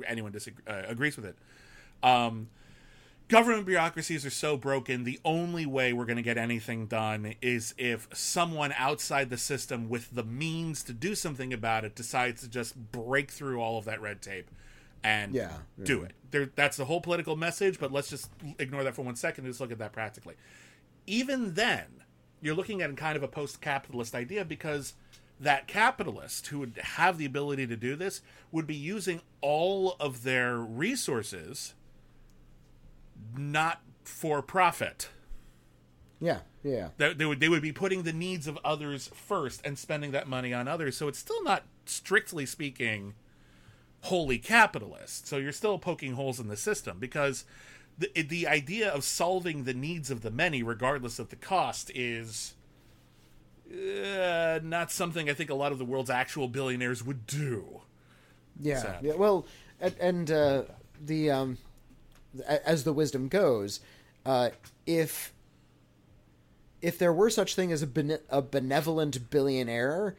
[0.06, 1.36] anyone disagree, uh, agrees with it,
[2.02, 2.48] um,
[3.28, 5.04] government bureaucracies are so broken.
[5.04, 9.88] The only way we're going to get anything done is if someone outside the system
[9.88, 13.84] with the means to do something about it decides to just break through all of
[13.86, 14.50] that red tape
[15.04, 16.12] and Yeah, do it.
[16.30, 17.78] There, that's the whole political message.
[17.78, 20.34] But let's just ignore that for one second and just look at that practically.
[21.06, 21.86] Even then,
[22.40, 24.94] you're looking at kind of a post-capitalist idea because
[25.40, 28.20] that capitalist who would have the ability to do this
[28.52, 31.74] would be using all of their resources
[33.36, 35.08] not for profit.
[36.20, 36.88] Yeah, yeah.
[36.98, 40.28] They, they would they would be putting the needs of others first and spending that
[40.28, 40.96] money on others.
[40.96, 43.14] So it's still not strictly speaking
[44.02, 45.26] wholly capitalist.
[45.26, 47.44] So you're still poking holes in the system because
[47.98, 52.54] the the idea of solving the needs of the many, regardless of the cost, is
[53.70, 57.82] uh, not something I think a lot of the world's actual billionaires would do.
[58.60, 59.14] Yeah, yeah.
[59.14, 59.46] Well,
[59.80, 60.62] and, and uh,
[61.00, 61.58] the um,
[62.46, 63.80] as the wisdom goes,
[64.26, 64.50] uh,
[64.86, 65.32] if
[66.80, 70.16] if there were such thing as a, bene- a benevolent billionaire,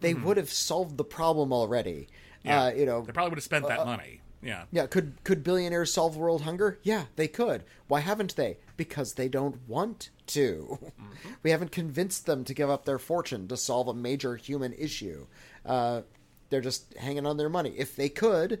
[0.00, 2.08] they would have solved the problem already.
[2.44, 4.20] Uh, you know, They probably would have spent that money.
[4.42, 4.64] Yeah.
[4.70, 4.86] yeah.
[4.86, 6.78] Could could billionaires solve world hunger?
[6.82, 7.64] Yeah, they could.
[7.88, 8.58] Why haven't they?
[8.76, 10.78] Because they don't want to.
[11.42, 15.26] We haven't convinced them to give up their fortune to solve a major human issue.
[15.64, 16.02] Uh,
[16.50, 17.74] they're just hanging on their money.
[17.78, 18.60] If they could,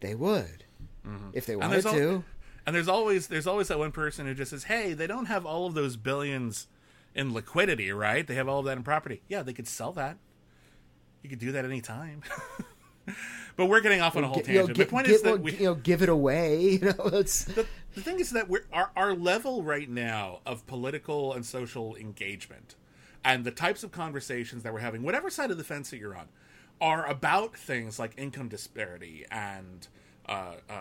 [0.00, 0.64] they would.
[1.32, 2.24] If they And wanted al- to.
[2.66, 5.44] and there's always there's always that one person who just says, "Hey, they don't have
[5.46, 6.66] all of those billions
[7.14, 8.26] in liquidity, right?
[8.26, 9.22] They have all of that in property.
[9.28, 10.16] Yeah, they could sell that.
[11.22, 12.22] You could do that any time.
[13.56, 14.76] but we're getting off on a whole Get- you know, tangent.
[14.78, 16.60] get- the point get- is that well, we, you know, give it away.
[16.84, 20.66] You know, it's the, the thing is that we're our, our level right now of
[20.66, 22.74] political and social engagement
[23.24, 26.16] and the types of conversations that we're having whatever side of the fence that you're
[26.16, 26.28] on
[26.80, 29.88] are about things like income disparity and
[30.28, 30.74] uh, uh,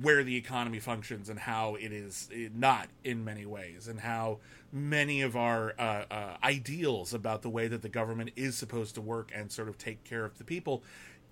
[0.00, 4.38] where the economy functions and how it is not in many ways and how
[4.72, 9.00] many of our uh, uh, ideals about the way that the government is supposed to
[9.00, 10.82] work and sort of take care of the people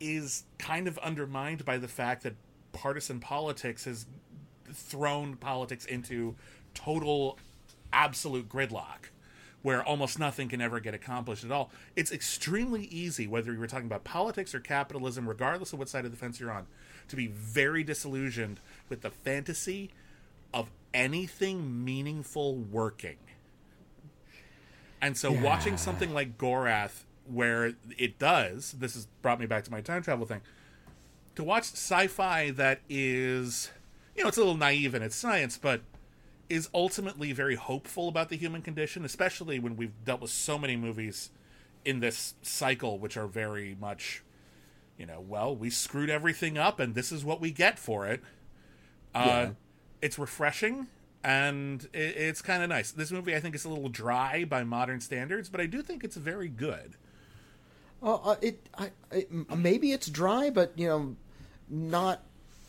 [0.00, 2.34] is kind of undermined by the fact that
[2.72, 4.06] partisan politics has
[4.72, 6.34] thrown politics into
[6.74, 7.38] total
[7.92, 9.10] absolute gridlock
[9.64, 11.70] where almost nothing can ever get accomplished at all.
[11.96, 16.10] It's extremely easy, whether you're talking about politics or capitalism, regardless of what side of
[16.10, 16.66] the fence you're on,
[17.08, 18.60] to be very disillusioned
[18.90, 19.90] with the fantasy
[20.52, 23.16] of anything meaningful working.
[25.00, 29.70] And so watching something like Gorath, where it does, this has brought me back to
[29.70, 30.42] my time travel thing,
[31.36, 33.70] to watch sci-fi that is,
[34.14, 35.80] you know, it's a little naive in its science, but
[36.48, 40.76] is ultimately very hopeful about the human condition, especially when we've dealt with so many
[40.76, 41.30] movies
[41.84, 44.22] in this cycle, which are very much,
[44.98, 48.22] you know, well, we screwed everything up, and this is what we get for it.
[49.14, 49.50] Uh,
[50.02, 50.86] It's refreshing,
[51.22, 52.90] and it, it's kind of nice.
[52.90, 56.04] This movie, I think, is a little dry by modern standards, but I do think
[56.04, 56.96] it's very good.
[58.02, 61.16] Uh, uh, it, I, it, maybe it's dry, but you know,
[61.70, 62.22] not.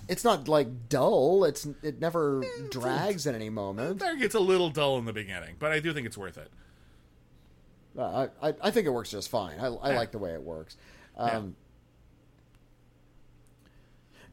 [0.08, 1.44] It's not like dull.
[1.46, 4.00] It's it never drags at any moment.
[4.00, 6.50] There gets a little dull in the beginning, but I do think it's worth it.
[7.98, 9.58] Uh, I, I I think it works just fine.
[9.60, 9.98] I, I Yeah.
[9.98, 10.78] like the way it works.
[11.18, 11.56] Um,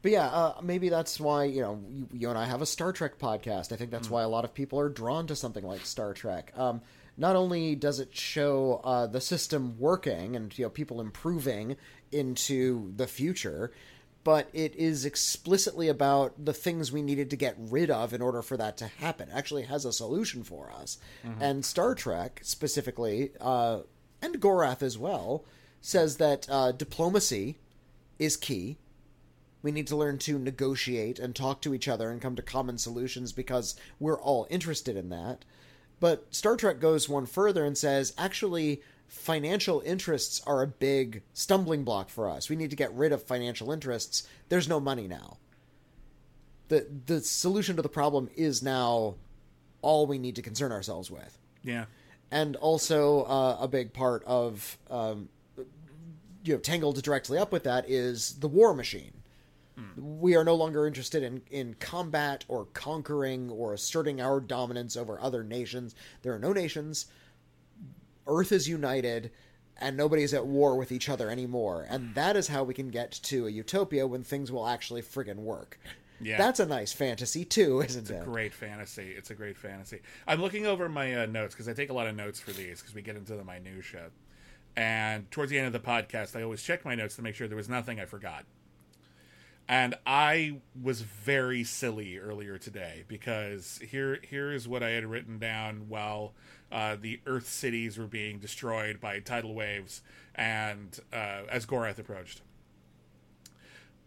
[0.01, 2.91] But yeah, uh, maybe that's why you know you, you and I have a Star
[2.91, 3.71] Trek podcast.
[3.71, 6.51] I think that's why a lot of people are drawn to something like Star Trek.
[6.57, 6.81] Um,
[7.15, 11.77] not only does it show uh, the system working and you know people improving
[12.11, 13.71] into the future,
[14.23, 18.41] but it is explicitly about the things we needed to get rid of in order
[18.41, 19.29] for that to happen.
[19.29, 20.97] It actually has a solution for us.
[21.41, 23.81] And Star Trek specifically, uh,
[24.21, 25.43] and Gorath as well,
[25.81, 27.57] says that uh, diplomacy
[28.17, 28.77] is key.
[29.61, 32.77] We need to learn to negotiate and talk to each other and come to common
[32.77, 35.43] solutions because we're all interested in that.
[35.99, 41.83] But Star Trek goes one further and says actually, financial interests are a big stumbling
[41.83, 42.49] block for us.
[42.49, 44.27] We need to get rid of financial interests.
[44.49, 45.37] There's no money now.
[46.69, 49.15] The, the solution to the problem is now
[49.81, 51.85] all we need to concern ourselves with Yeah.
[52.31, 55.27] and also uh, a big part of um,
[56.45, 59.11] you know tangled directly up with that is the war machine.
[59.97, 65.19] We are no longer interested in, in combat or conquering or asserting our dominance over
[65.19, 65.95] other nations.
[66.21, 67.07] There are no nations.
[68.27, 69.31] Earth is united,
[69.77, 71.85] and nobody's at war with each other anymore.
[71.89, 75.37] And that is how we can get to a utopia when things will actually friggin'
[75.37, 75.79] work.
[76.21, 76.37] Yeah.
[76.37, 78.13] That's a nice fantasy too, isn't it?
[78.13, 79.13] It's a great fantasy.
[79.15, 79.99] It's a great fantasy.
[80.27, 82.81] I'm looking over my uh, notes because I take a lot of notes for these
[82.81, 84.11] because we get into the minutia.
[84.75, 87.47] And towards the end of the podcast, I always check my notes to make sure
[87.47, 88.45] there was nothing I forgot.
[89.67, 95.39] And I was very silly earlier today because here here is what I had written
[95.39, 96.33] down while
[96.71, 100.01] uh, the Earth cities were being destroyed by tidal waves
[100.35, 102.41] and uh, as Gorath approached.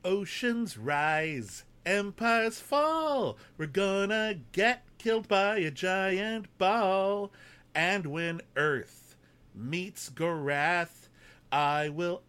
[0.04, 3.38] Oceans rise, empires fall.
[3.57, 7.32] We're gonna get killed by a giant ball.
[7.74, 9.16] And when Earth
[9.54, 11.09] meets Gorath,
[11.50, 12.22] I will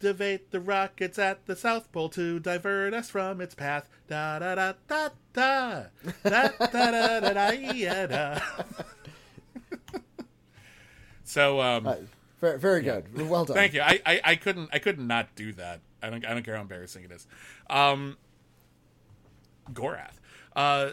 [0.00, 3.86] activate the rockets at the South Pole to divert us from its path.
[4.08, 5.82] Da da da da da
[6.24, 8.40] da da da da da yeah, da.
[11.22, 11.96] So um, Uh,
[12.40, 13.28] very, very good.
[13.28, 13.54] Well done.
[13.54, 13.82] Thank you.
[13.82, 15.80] I, I, I couldn't I couldn't not do that.
[16.02, 17.26] I don't I don't care how embarrassing it is.
[17.68, 18.16] Um,
[19.72, 20.14] Gorath.
[20.56, 20.92] Uh,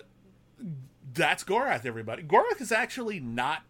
[1.14, 1.86] that's Gorath.
[1.86, 2.24] Everybody.
[2.24, 3.64] Gorath is actually not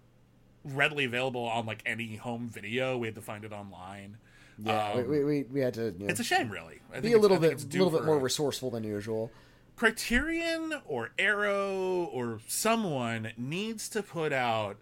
[0.65, 2.97] readily available on like any home video.
[2.97, 4.17] We had to find it online.
[4.59, 6.79] Yeah, Um, we, we, we had to you know, it's a shame, really.
[6.93, 9.31] I be a little bit due little bit more a- resourceful than usual.
[9.75, 14.77] Criterion or Arrow or someone needs to put out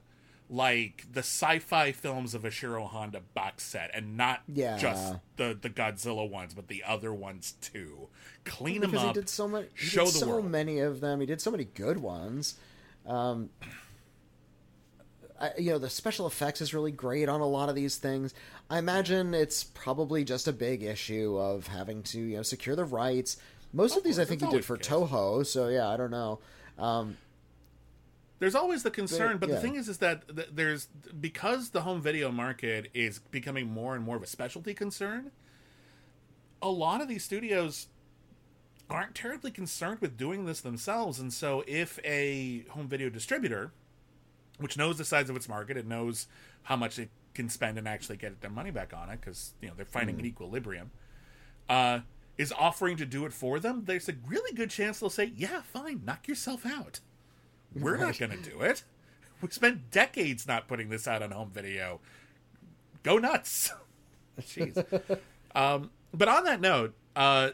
[0.50, 4.78] like the sci-fi films of Ishiro Honda box set and not Yeah.
[4.78, 8.08] just the the Godzilla ones but the other ones too.
[8.46, 9.66] Clean them because he did so much.
[9.76, 10.50] He show did the so world.
[10.50, 11.20] many of them.
[11.20, 12.56] He did so many good ones.
[13.06, 13.50] Um,
[15.40, 18.34] I, you know, the special effects is really great on a lot of these things.
[18.70, 22.86] I imagine it's probably just a big issue of having to you know secure the
[22.86, 23.38] rights.
[23.74, 24.78] Most of these, I think, he did for.
[24.78, 25.46] Toho.
[25.46, 26.40] So yeah, I don't know.
[26.80, 27.18] Um,
[28.40, 30.86] There's always the concern, They- but the thing is, is that th- there's
[31.20, 35.32] because the home video market is becoming more and more of a specialty concern.
[36.62, 37.88] A lot of these studios
[38.90, 43.72] aren't terribly concerned with doing this themselves, and so if a home video distributor,
[44.60, 46.28] which knows the size of its market, it knows
[46.64, 49.68] how much it can spend and actually get their money back on it, because you
[49.68, 50.92] know they're finding an equilibrium,
[51.70, 52.00] uh,
[52.38, 53.84] is offering to do it for them.
[53.86, 57.00] There's a really good chance they'll say, "Yeah, fine, knock yourself out."
[57.76, 58.84] We're not going to do it.
[59.42, 62.00] We spent decades not putting this out on home video.
[63.04, 63.74] Go nuts.
[64.42, 64.78] Jeez.
[65.56, 67.52] um, but on that note, uh,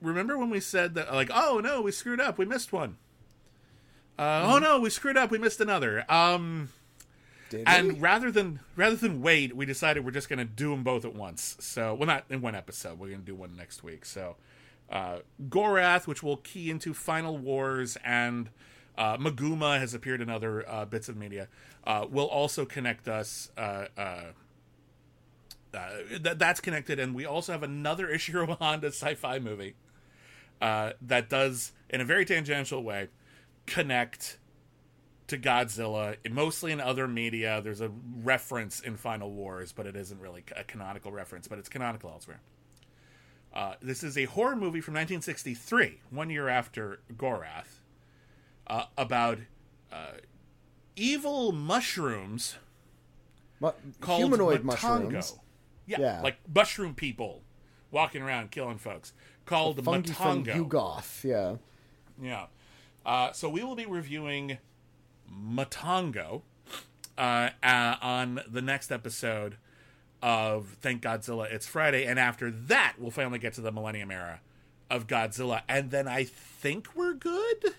[0.00, 2.96] remember when we said that, like, oh no, we screwed up, we missed one.
[4.18, 6.04] Uh, Oh no, we screwed up, we missed another.
[6.10, 6.68] Um,
[7.50, 7.98] Did and we?
[7.98, 11.14] rather than rather than wait, we decided we're just going to do them both at
[11.14, 11.56] once.
[11.60, 12.98] So, well, not in one episode.
[12.98, 14.04] We're going to do one next week.
[14.04, 14.36] So,
[14.90, 18.50] uh, Gorath, which will key into Final Wars, and
[18.96, 21.48] uh, Maguma has appeared in other uh, bits of media.
[21.84, 23.50] Uh, will also connect us.
[23.56, 24.22] Uh, uh,
[25.74, 25.90] uh,
[26.20, 29.74] that that's connected, and we also have another Ishiro Honda sci-fi movie
[30.60, 33.08] uh, that does, in a very tangential way,
[33.66, 34.38] connect
[35.26, 37.60] to Godzilla, mostly in other media.
[37.62, 37.90] There's a
[38.22, 42.40] reference in Final Wars, but it isn't really a canonical reference, but it's canonical elsewhere.
[43.52, 47.80] Uh, this is a horror movie from 1963, one year after Gorath,
[48.66, 49.38] uh, about
[49.92, 50.14] uh,
[50.96, 52.56] evil mushrooms
[53.60, 55.12] Mu- called humanoid Matango.
[55.12, 55.38] mushrooms.
[55.86, 56.20] Yeah, Yeah.
[56.22, 57.42] like mushroom people
[57.90, 59.12] walking around killing folks.
[59.46, 61.22] Called Fungi from Matango.
[61.22, 61.56] Yeah.
[62.20, 62.46] Yeah.
[63.04, 64.58] Uh, so we will be reviewing
[65.30, 66.42] Matango
[67.18, 69.56] uh, uh, on the next episode
[70.22, 74.40] of Thank Godzilla It's Friday, and after that, we'll finally get to the Millennium Era
[74.90, 77.74] of Godzilla, and then I think we're good.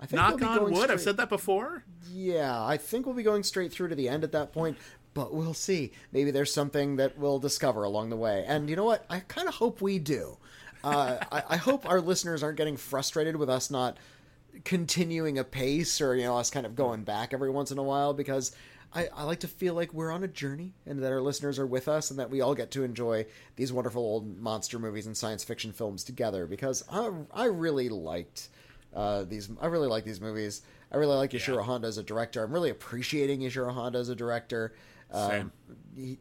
[0.00, 0.90] I think we'll on going wood.
[0.90, 1.84] I've said that before.
[2.12, 4.76] Yeah, I think we'll be going straight through to the end at that point,
[5.14, 5.92] but we'll see.
[6.12, 8.44] Maybe there's something that we'll discover along the way.
[8.46, 9.04] And you know what?
[9.10, 10.36] I kind of hope we do.
[10.84, 13.96] Uh, I, I hope our listeners aren't getting frustrated with us not
[14.64, 17.82] continuing a pace or, you know, us kind of going back every once in a
[17.82, 18.52] while because
[18.92, 21.66] I, I like to feel like we're on a journey and that our listeners are
[21.66, 25.16] with us and that we all get to enjoy these wonderful old monster movies and
[25.16, 28.48] science fiction films together because I, I really liked
[28.94, 29.50] uh, these.
[29.60, 30.62] I really like these movies.
[30.90, 32.42] I really like Ishiro Honda as a director.
[32.42, 34.74] I'm really appreciating Ishiro Honda as a director.
[35.12, 35.52] Same.
[35.94, 36.18] he,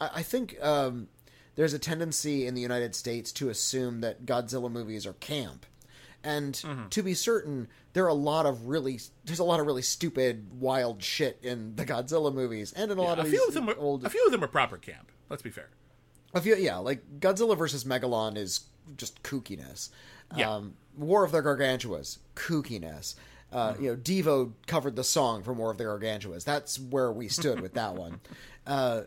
[0.00, 1.08] I, I think um,
[1.56, 5.66] there's a tendency in the United States to assume that Godzilla movies are camp,
[6.26, 6.88] and Mm-hmm.
[6.88, 10.60] to be certain, there are a lot of really there's a lot of really stupid,
[10.60, 13.54] wild shit in the Godzilla movies, and in a lot a of few these of
[13.54, 15.10] them are, old a few of them are proper camp.
[15.30, 15.68] Let's be fair.
[16.34, 18.60] a few, yeah, like Godzilla versus Megalon is
[18.96, 19.88] just kookiness.
[20.36, 20.50] Yeah.
[20.52, 23.14] Um, War of the Gargantuas, kookiness.
[23.52, 26.44] Uh, You know, Devo covered the song from War of the Gargantuas.
[26.44, 28.20] That's where we stood with that one.
[28.66, 29.02] Uh,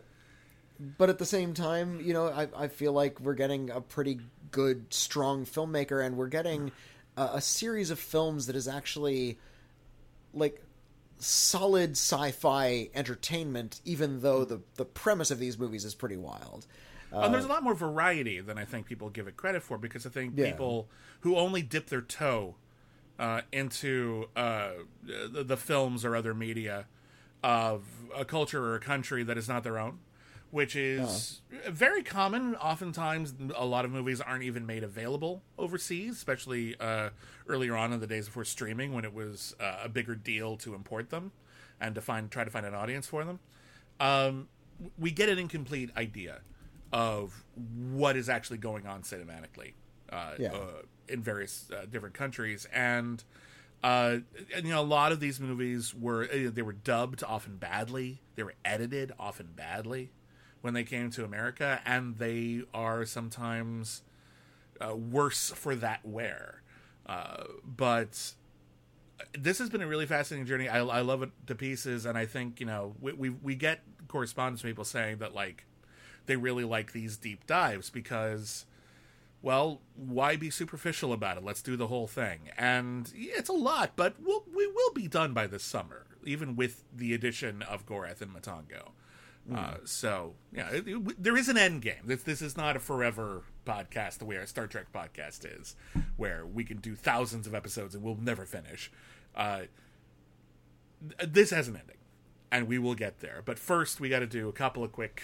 [0.96, 4.20] but at the same time, you know, I, I feel like we're getting a pretty
[4.50, 6.72] good, strong filmmaker, and we're getting
[7.16, 9.38] a, a series of films that is actually
[10.32, 10.62] like
[11.18, 16.66] solid sci-fi entertainment, even though the the premise of these movies is pretty wild.
[17.12, 20.06] and there's a lot more variety than I think people give it credit for because
[20.06, 20.52] I think Yeah.
[20.52, 20.88] people
[21.20, 22.54] who only dip their toe
[23.18, 24.70] uh, into uh,
[25.02, 26.86] the, the films or other media
[27.42, 27.82] of
[28.16, 29.98] a culture or a country that is not their own,
[30.50, 32.56] which is very common.
[32.56, 37.10] Oftentimes, a lot of movies aren't even made available overseas, especially uh,
[37.48, 40.74] earlier on in the days before streaming, when it was uh, a bigger deal to
[40.74, 41.32] import them
[41.80, 43.38] and to find try to find an audience for them.
[44.00, 44.48] Um,
[44.98, 46.40] we get an incomplete idea
[46.92, 47.44] of
[47.90, 49.74] what is actually going on cinematically
[50.10, 50.52] uh, Yeah.
[50.52, 53.22] uh, in various uh, different countries, and,
[53.84, 54.18] uh,
[54.54, 58.20] and you know a lot of these movies were uh, they were dubbed often badly,
[58.36, 60.10] they were edited often badly
[60.60, 64.02] when they came to America, and they are sometimes
[64.80, 66.62] uh, worse for that wear.
[67.06, 68.34] Uh, but
[69.38, 70.68] this has been a really fascinating journey.
[70.68, 73.80] I, I love it to pieces, and I think you know we, we we get
[74.08, 75.64] correspondence from people saying that like
[76.26, 78.66] they really like these deep dives because,
[79.42, 81.44] well, why be superficial about it?
[81.44, 85.32] Let's do the whole thing, and it's a lot, but we'll, we will be done
[85.32, 88.90] by this summer, even with the addition of Gorath and Matango.
[89.54, 92.02] Uh, so yeah, it, it- there is an end game.
[92.04, 95.74] This this is not a forever podcast the way our Star Trek podcast is,
[96.16, 98.90] where we can do thousands of episodes and we'll never finish.
[99.34, 99.62] Uh,
[101.18, 101.96] th- this has an ending,
[102.52, 103.42] and we will get there.
[103.44, 105.22] But first, we got to do a couple of quick,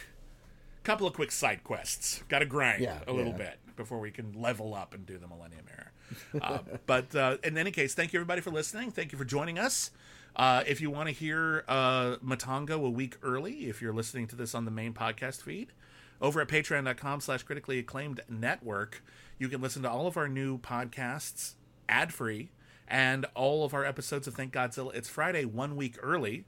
[0.82, 2.22] couple of quick side quests.
[2.28, 3.38] Got to grind Yeah, a little yeah.
[3.38, 3.58] bit.
[3.76, 6.42] before we can level up and do the Millennium Era.
[6.42, 8.90] Uh, but uh, in any case, thank you everybody for listening.
[8.90, 9.90] Thank you for joining us.
[10.36, 14.36] Uh, if you want to hear uh, Matango a week early, if you're listening to
[14.36, 15.72] this on the main podcast feed,
[16.20, 19.02] over at patreon.com slash critically acclaimed network,
[19.38, 21.54] you can listen to all of our new podcasts
[21.88, 22.50] ad free
[22.86, 24.94] and all of our episodes of Thank Godzilla.
[24.94, 26.44] It's Friday, one week early,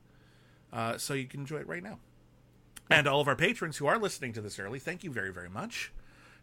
[0.70, 1.98] uh, so you can enjoy it right now.
[2.90, 5.50] And all of our patrons who are listening to this early, thank you very, very
[5.50, 5.92] much.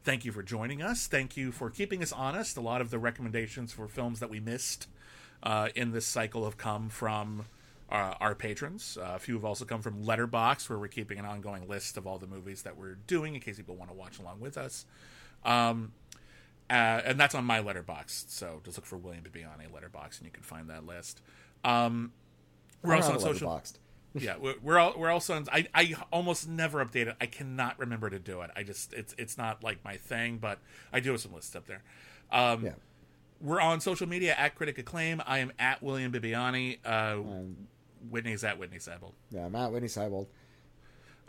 [0.03, 1.07] Thank you for joining us.
[1.07, 2.57] Thank you for keeping us honest.
[2.57, 4.87] A lot of the recommendations for films that we missed
[5.45, 7.45] uh, in this cycle have come from
[7.89, 8.97] uh, our patrons.
[8.99, 12.07] Uh, a few have also come from Letterboxd, where we're keeping an ongoing list of
[12.07, 14.85] all the movies that we're doing in case people want to watch along with us.
[15.43, 15.93] Um,
[16.69, 18.29] uh, and that's on my Letterboxd.
[18.29, 20.85] So just look for William to be on a Letterboxd, and you can find that
[20.85, 21.21] list.
[21.63, 22.11] Um,
[22.81, 23.61] we're I'm also on social.
[24.15, 25.45] yeah, we're we're, all, we're also on.
[25.51, 27.15] I, I almost never update it.
[27.21, 28.49] I cannot remember to do it.
[28.55, 30.59] I just it's it's not like my thing, but
[30.91, 31.83] I do have some lists up there.
[32.31, 32.71] Um, Yeah.
[33.45, 35.21] We're on social media at Critic Acclaim.
[35.23, 36.79] I am at William Bibbiani.
[36.83, 37.17] Uh,
[38.11, 39.11] Witney's at Witney Seibold.
[39.29, 40.25] Yeah, Matt Witney Seibold.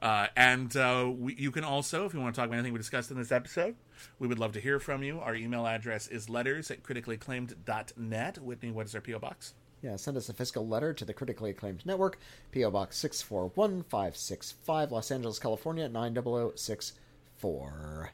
[0.00, 2.78] Uh, and uh, we, you can also, if you want to talk about anything we
[2.78, 3.74] discussed in this episode,
[4.18, 5.20] we would love to hear from you.
[5.20, 8.38] Our email address is letters at criticallyacclaimed.net.
[8.38, 9.18] Witney, what is our P.O.
[9.18, 9.52] Box?
[9.82, 12.18] Yeah, send us a fiscal letter to the critically acclaimed network,
[12.50, 12.70] P.O.
[12.70, 18.12] Box 641565, Los Angeles, California, 90064.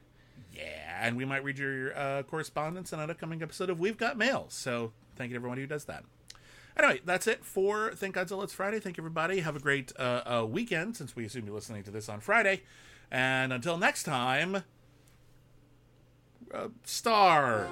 [0.53, 4.19] Yeah, and we might read your uh, correspondence on an upcoming episode of We've Got
[4.19, 4.47] Mail.
[4.49, 6.05] So thank you to everyone who does that.
[6.77, 8.81] Anyway, that's it for Thank Godzilla It's Friday.
[8.81, 9.41] Thank you, everybody.
[9.41, 12.63] Have a great uh, uh, weekend, since we assume you're listening to this on Friday.
[13.11, 14.65] And until next time,
[16.53, 17.69] uh, star.